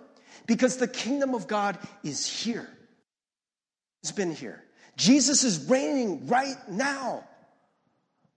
[0.46, 2.68] because the kingdom of God is here.
[4.02, 4.62] It's been here.
[4.96, 7.24] Jesus is reigning right now.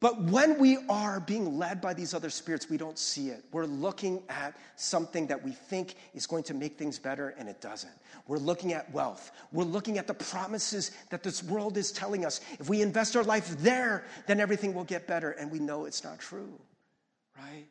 [0.05, 3.43] But when we are being led by these other spirits, we don't see it.
[3.51, 7.59] We're looking at something that we think is going to make things better, and it
[7.59, 7.91] doesn't.
[8.27, 9.31] We're looking at wealth.
[9.51, 12.39] We're looking at the promises that this world is telling us.
[12.59, 16.03] If we invest our life there, then everything will get better, and we know it's
[16.03, 16.53] not true,
[17.35, 17.65] right?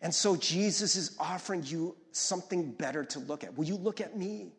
[0.00, 3.58] And so Jesus is offering you something better to look at.
[3.58, 4.52] Will you look at me?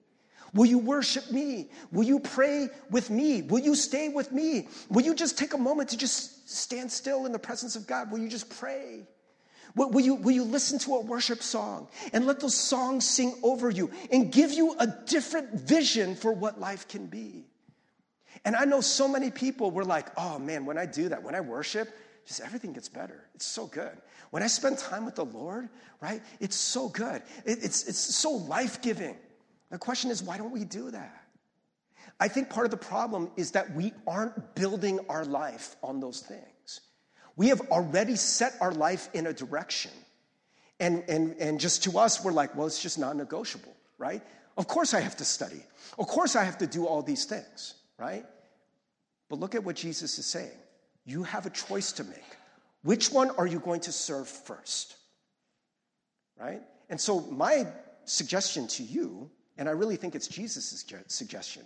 [0.56, 1.70] Will you worship me?
[1.92, 3.42] Will you pray with me?
[3.42, 4.70] Will you stay with me?
[4.90, 8.10] Will you just take a moment to just stand still in the presence of God?
[8.10, 9.06] Will you just pray?
[9.76, 13.70] Will, you, will you listen to a worship song and let those songs sing over
[13.70, 17.44] you and give you a different vision for what life can be?
[18.46, 21.36] And I know so many people were like, oh man, when I do that, when
[21.36, 21.90] I worship,
[22.26, 23.26] just everything gets better.
[23.36, 23.98] It's so good.
[24.30, 25.68] When I spend time with the Lord,
[26.00, 27.22] right, it's so good.
[27.46, 29.18] It, it's, it's so life giving.
[29.72, 31.26] The question is, why don't we do that?
[32.20, 36.22] I think part of the problem is that we aren't building our life on those
[36.22, 36.82] things.
[37.36, 39.92] We have already set our life in a direction.
[40.80, 44.22] And, and, and just to us, we're like, well, it's just non negotiable, right?
[44.58, 45.62] Of course I have to study.
[46.00, 48.26] Of course I have to do all these things, right?
[49.30, 50.58] But look at what Jesus is saying.
[51.06, 52.24] You have a choice to make.
[52.84, 54.96] Which one are you going to serve first?
[56.40, 56.62] Right?
[56.90, 57.68] And so, my
[58.06, 61.64] suggestion to you and I really think it's Jesus' suggestion,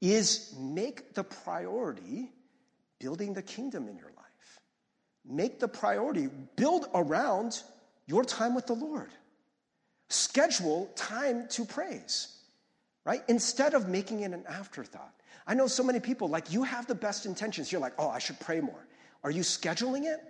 [0.00, 2.30] is make the priority
[2.98, 4.60] building the kingdom in your life.
[5.24, 7.62] Make the priority, build around
[8.06, 9.10] your time with the Lord.
[10.08, 12.36] Schedule time to praise,
[13.04, 13.22] right?
[13.28, 15.12] Instead of making it an afterthought.
[15.46, 17.72] I know so many people, like, you have the best intentions.
[17.72, 18.86] You're like, oh, I should pray more.
[19.24, 20.20] Are you scheduling it?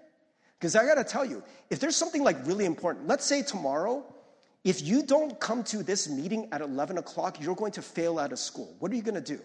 [0.58, 4.04] Because I gotta tell you, if there's something like really important, let's say tomorrow
[4.66, 8.32] if you don't come to this meeting at 11 o'clock, you're going to fail out
[8.32, 8.74] of school.
[8.80, 9.38] What are you going to do?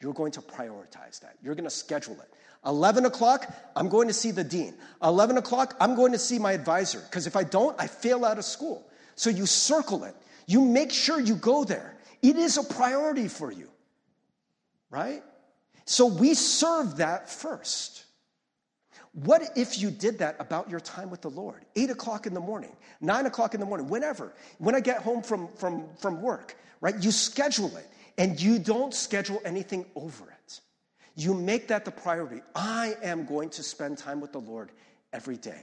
[0.00, 1.36] You're going to prioritize that.
[1.42, 2.32] You're going to schedule it.
[2.64, 4.72] 11 o'clock, I'm going to see the dean.
[5.02, 7.00] 11 o'clock, I'm going to see my advisor.
[7.00, 8.88] Because if I don't, I fail out of school.
[9.14, 10.16] So you circle it.
[10.46, 11.94] You make sure you go there.
[12.22, 13.68] It is a priority for you,
[14.88, 15.22] right?
[15.84, 18.06] So we serve that first.
[19.12, 21.64] What if you did that about your time with the Lord?
[21.76, 24.32] Eight o'clock in the morning, nine o'clock in the morning, whenever.
[24.58, 26.94] When I get home from, from, from work, right?
[26.98, 27.86] You schedule it
[28.16, 30.60] and you don't schedule anything over it.
[31.14, 32.40] You make that the priority.
[32.54, 34.70] I am going to spend time with the Lord
[35.12, 35.60] every day.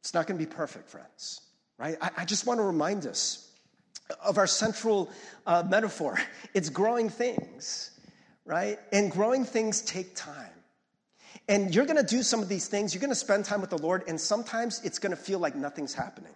[0.00, 1.40] It's not going to be perfect, friends,
[1.78, 1.96] right?
[2.00, 3.50] I, I just want to remind us
[4.24, 5.10] of our central
[5.46, 6.18] uh, metaphor
[6.54, 7.98] it's growing things,
[8.44, 8.78] right?
[8.92, 10.50] And growing things take time.
[11.48, 14.04] And you're gonna do some of these things, you're gonna spend time with the Lord,
[14.06, 16.32] and sometimes it's gonna feel like nothing's happening.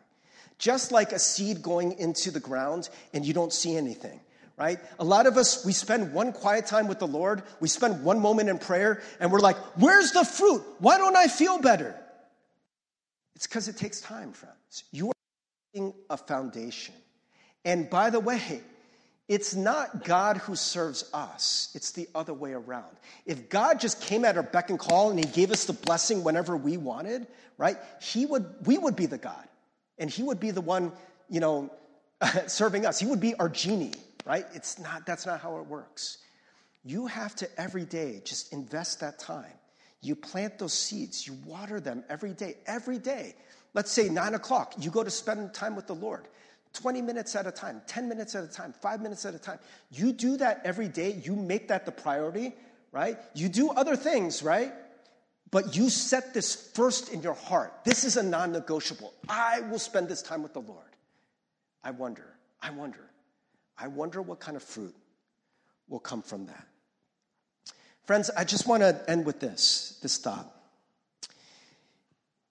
[0.58, 4.20] Just like a seed going into the ground and you don't see anything,
[4.56, 4.78] right?
[4.98, 8.20] A lot of us, we spend one quiet time with the Lord, we spend one
[8.20, 10.62] moment in prayer, and we're like, where's the fruit?
[10.78, 11.94] Why don't I feel better?
[13.34, 14.84] It's because it takes time, friends.
[14.92, 16.94] You are a foundation.
[17.66, 18.62] And by the way,
[19.28, 22.96] it's not God who serves us, it's the other way around.
[23.24, 26.22] If God just came at our beck and call and he gave us the blessing
[26.22, 27.26] whenever we wanted,
[27.58, 27.76] right?
[28.00, 29.44] He would we would be the God.
[29.98, 30.92] And he would be the one,
[31.28, 31.72] you know,
[32.46, 33.00] serving us.
[33.00, 34.44] He would be our genie, right?
[34.54, 36.18] It's not that's not how it works.
[36.84, 39.52] You have to every day just invest that time.
[40.02, 43.34] You plant those seeds, you water them every day, every day.
[43.74, 46.28] Let's say nine o'clock, you go to spend time with the Lord.
[46.76, 49.58] 20 minutes at a time, 10 minutes at a time, five minutes at a time.
[49.90, 52.54] You do that every day, you make that the priority,
[52.92, 53.18] right?
[53.34, 54.72] You do other things, right?
[55.50, 57.72] But you set this first in your heart.
[57.84, 59.14] This is a non negotiable.
[59.28, 60.84] I will spend this time with the Lord.
[61.82, 62.26] I wonder,
[62.60, 63.10] I wonder,
[63.78, 64.94] I wonder what kind of fruit
[65.88, 66.66] will come from that.
[68.04, 70.52] Friends, I just want to end with this, this thought.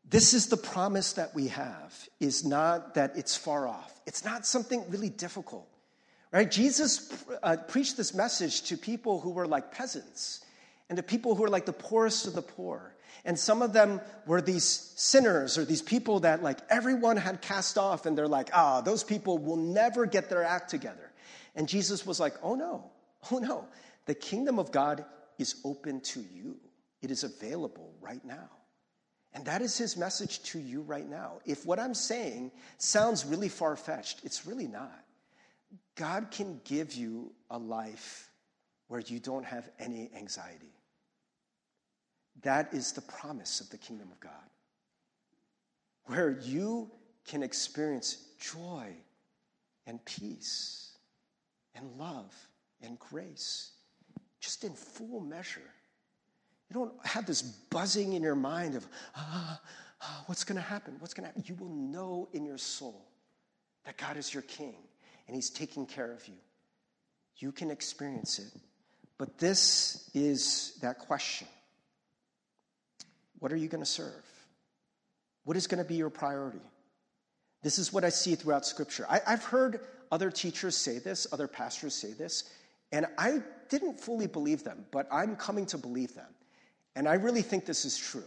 [0.07, 3.94] This is the promise that we have, is not that it's far off.
[4.05, 5.67] It's not something really difficult.
[6.31, 6.49] Right?
[6.49, 10.43] Jesus uh, preached this message to people who were like peasants
[10.89, 12.93] and to people who were like the poorest of the poor.
[13.23, 17.77] And some of them were these sinners or these people that like everyone had cast
[17.77, 21.11] off and they're like, ah, those people will never get their act together.
[21.55, 22.91] And Jesus was like, oh no,
[23.31, 23.65] oh no.
[24.05, 25.05] The kingdom of God
[25.39, 26.57] is open to you.
[27.01, 28.49] It is available right now.
[29.35, 31.39] And that is his message to you right now.
[31.45, 35.03] If what I'm saying sounds really far fetched, it's really not.
[35.95, 38.29] God can give you a life
[38.87, 40.73] where you don't have any anxiety.
[42.43, 44.31] That is the promise of the kingdom of God,
[46.05, 46.89] where you
[47.27, 48.87] can experience joy
[49.85, 50.91] and peace
[51.75, 52.33] and love
[52.81, 53.71] and grace
[54.39, 55.61] just in full measure.
[56.69, 59.61] You don't have this buzzing in your mind of, ah,
[60.01, 60.95] ah what's going to happen?
[60.99, 61.43] What's going to happen?
[61.45, 63.05] You will know in your soul
[63.85, 64.75] that God is your king
[65.27, 66.35] and he's taking care of you.
[67.37, 68.51] You can experience it.
[69.17, 71.47] But this is that question
[73.39, 74.25] What are you going to serve?
[75.43, 76.61] What is going to be your priority?
[77.61, 79.05] This is what I see throughout Scripture.
[79.09, 79.79] I, have heard
[80.11, 82.51] other teachers say this, other pastors say this,
[82.91, 86.34] and I didn't fully believe them, but I'm coming to believe them.
[86.95, 88.23] And I really think this is true.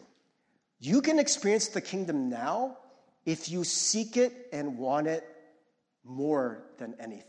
[0.81, 2.79] You can experience the kingdom now
[3.25, 5.25] if you seek it and want it
[6.05, 7.25] more than anything.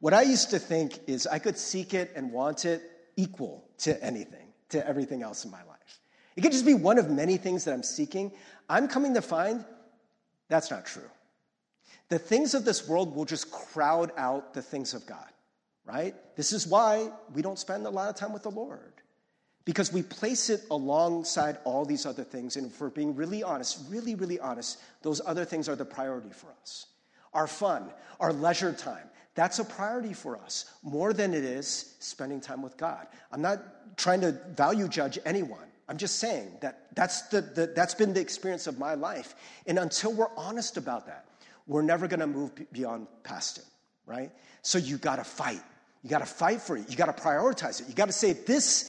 [0.00, 2.82] What I used to think is I could seek it and want it
[3.16, 6.00] equal to anything, to everything else in my life.
[6.36, 8.32] It could just be one of many things that I'm seeking.
[8.68, 9.64] I'm coming to find
[10.48, 11.10] that's not true.
[12.08, 15.30] The things of this world will just crowd out the things of God,
[15.84, 16.14] right?
[16.36, 18.93] This is why we don't spend a lot of time with the Lord.
[19.64, 22.56] Because we place it alongside all these other things.
[22.56, 26.30] And if we're being really honest, really, really honest, those other things are the priority
[26.30, 26.86] for us.
[27.32, 27.90] Our fun,
[28.20, 32.76] our leisure time, that's a priority for us more than it is spending time with
[32.76, 33.06] God.
[33.32, 35.58] I'm not trying to value judge anyone.
[35.88, 39.34] I'm just saying that that's, the, the, that's been the experience of my life.
[39.66, 41.26] And until we're honest about that,
[41.66, 43.64] we're never going to move beyond past it,
[44.06, 44.30] right?
[44.62, 45.60] So you got to fight.
[46.02, 46.88] You got to fight for it.
[46.88, 47.88] You got to prioritize it.
[47.88, 48.88] You got to say, this,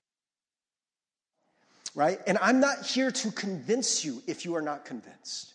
[1.95, 2.19] right?
[2.27, 5.53] And I'm not here to convince you if you are not convinced.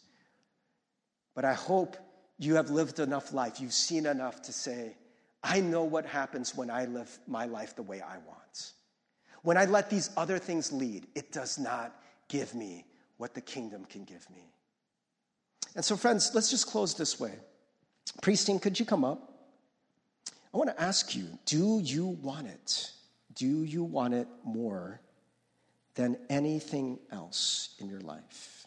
[1.34, 1.96] But I hope
[2.38, 4.96] you have lived enough life, you've seen enough to say,
[5.44, 8.72] I know what happens when I live my life the way I want.
[9.42, 11.94] When I let these other things lead, it does not
[12.28, 12.84] give me
[13.18, 14.52] what the kingdom can give me.
[15.76, 17.32] And so, friends, let's just close this way.
[18.22, 19.30] Priesting, could you come up?
[20.52, 22.90] I want to ask you do you want it?
[23.34, 25.00] Do you want it more
[25.94, 28.66] than anything else in your life?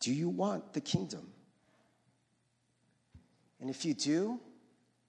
[0.00, 1.28] Do you want the kingdom?
[3.60, 4.38] And if you do,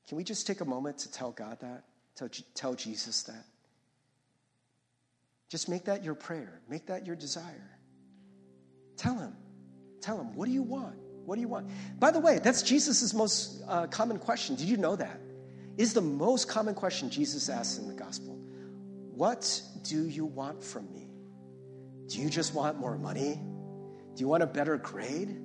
[0.08, 1.84] can we just take a moment to tell God that?
[2.16, 3.46] Tell, tell Jesus that?
[5.50, 7.70] Just make that your prayer, make that your desire.
[8.98, 9.36] Tell him.
[10.02, 10.96] Tell him, what do you want?
[11.26, 11.70] What do you want?
[12.00, 14.56] By the way, that's Jesus' most uh, common question.
[14.56, 15.20] Did you know that?
[15.78, 18.38] Is the most common question Jesus asks in the gospel.
[19.20, 21.10] What do you want from me?
[22.08, 23.34] Do you just want more money?
[24.16, 25.42] Do you want a better grade?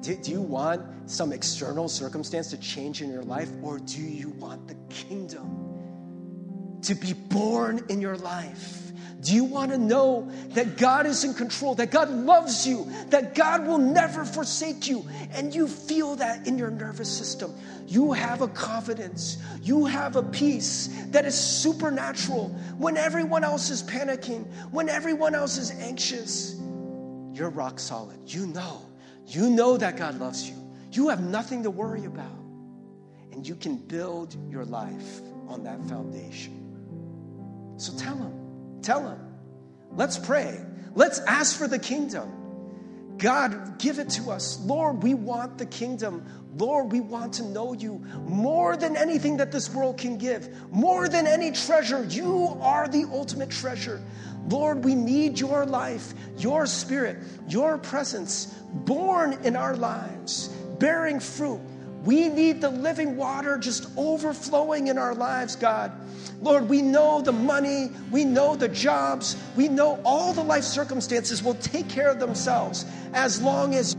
[0.00, 3.48] Do, do, you want some external circumstance to change in your life?
[3.62, 5.69] Or do you want the kingdom
[6.82, 8.76] to be born in your life?
[9.20, 13.34] Do you want to know that God is in control, that God loves you, that
[13.34, 17.54] God will never forsake you, and you feel that in your nervous system?
[17.86, 23.82] You have a confidence, you have a peace that is supernatural when everyone else is
[23.82, 26.58] panicking, when everyone else is anxious
[27.40, 28.18] you're rock solid.
[28.26, 28.82] You know.
[29.26, 30.56] You know that God loves you.
[30.92, 32.38] You have nothing to worry about.
[33.32, 36.59] And you can build your life on that foundation.
[37.80, 38.82] So tell him.
[38.82, 39.18] Tell him.
[39.92, 40.60] Let's pray.
[40.94, 43.16] Let's ask for the kingdom.
[43.16, 44.60] God, give it to us.
[44.60, 46.26] Lord, we want the kingdom.
[46.56, 51.08] Lord, we want to know you more than anything that this world can give, more
[51.08, 52.04] than any treasure.
[52.04, 54.02] You are the ultimate treasure.
[54.48, 57.16] Lord, we need your life, your spirit,
[57.48, 61.60] your presence born in our lives, bearing fruit.
[62.04, 65.92] We need the living water just overflowing in our lives, God.
[66.40, 71.42] Lord, we know the money, we know the jobs, we know all the life circumstances
[71.42, 73.94] will take care of themselves as long as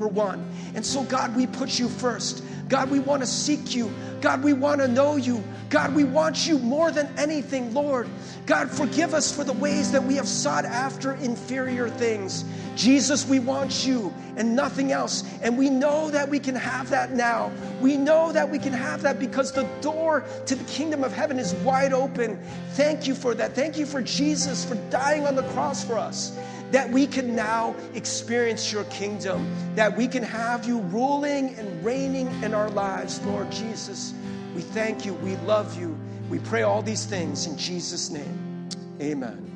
[0.00, 0.44] we're one.
[0.74, 2.42] And so, God, we put you first.
[2.68, 3.92] God, we want to seek you.
[4.20, 5.44] God, we want to know you.
[5.68, 8.08] God, we want you more than anything, Lord.
[8.46, 12.44] God, forgive us for the ways that we have sought after inferior things.
[12.76, 15.24] Jesus, we want you and nothing else.
[15.42, 17.52] And we know that we can have that now.
[17.80, 21.38] We know that we can have that because the door to the kingdom of heaven
[21.38, 22.38] is wide open.
[22.72, 23.54] Thank you for that.
[23.54, 26.38] Thank you for Jesus for dying on the cross for us
[26.70, 32.28] that we can now experience your kingdom, that we can have you ruling and reigning
[32.42, 34.14] in our lives, Lord Jesus.
[34.54, 35.14] We thank you.
[35.14, 35.98] We love you.
[36.28, 38.68] We pray all these things in Jesus' name.
[39.00, 39.50] Amen.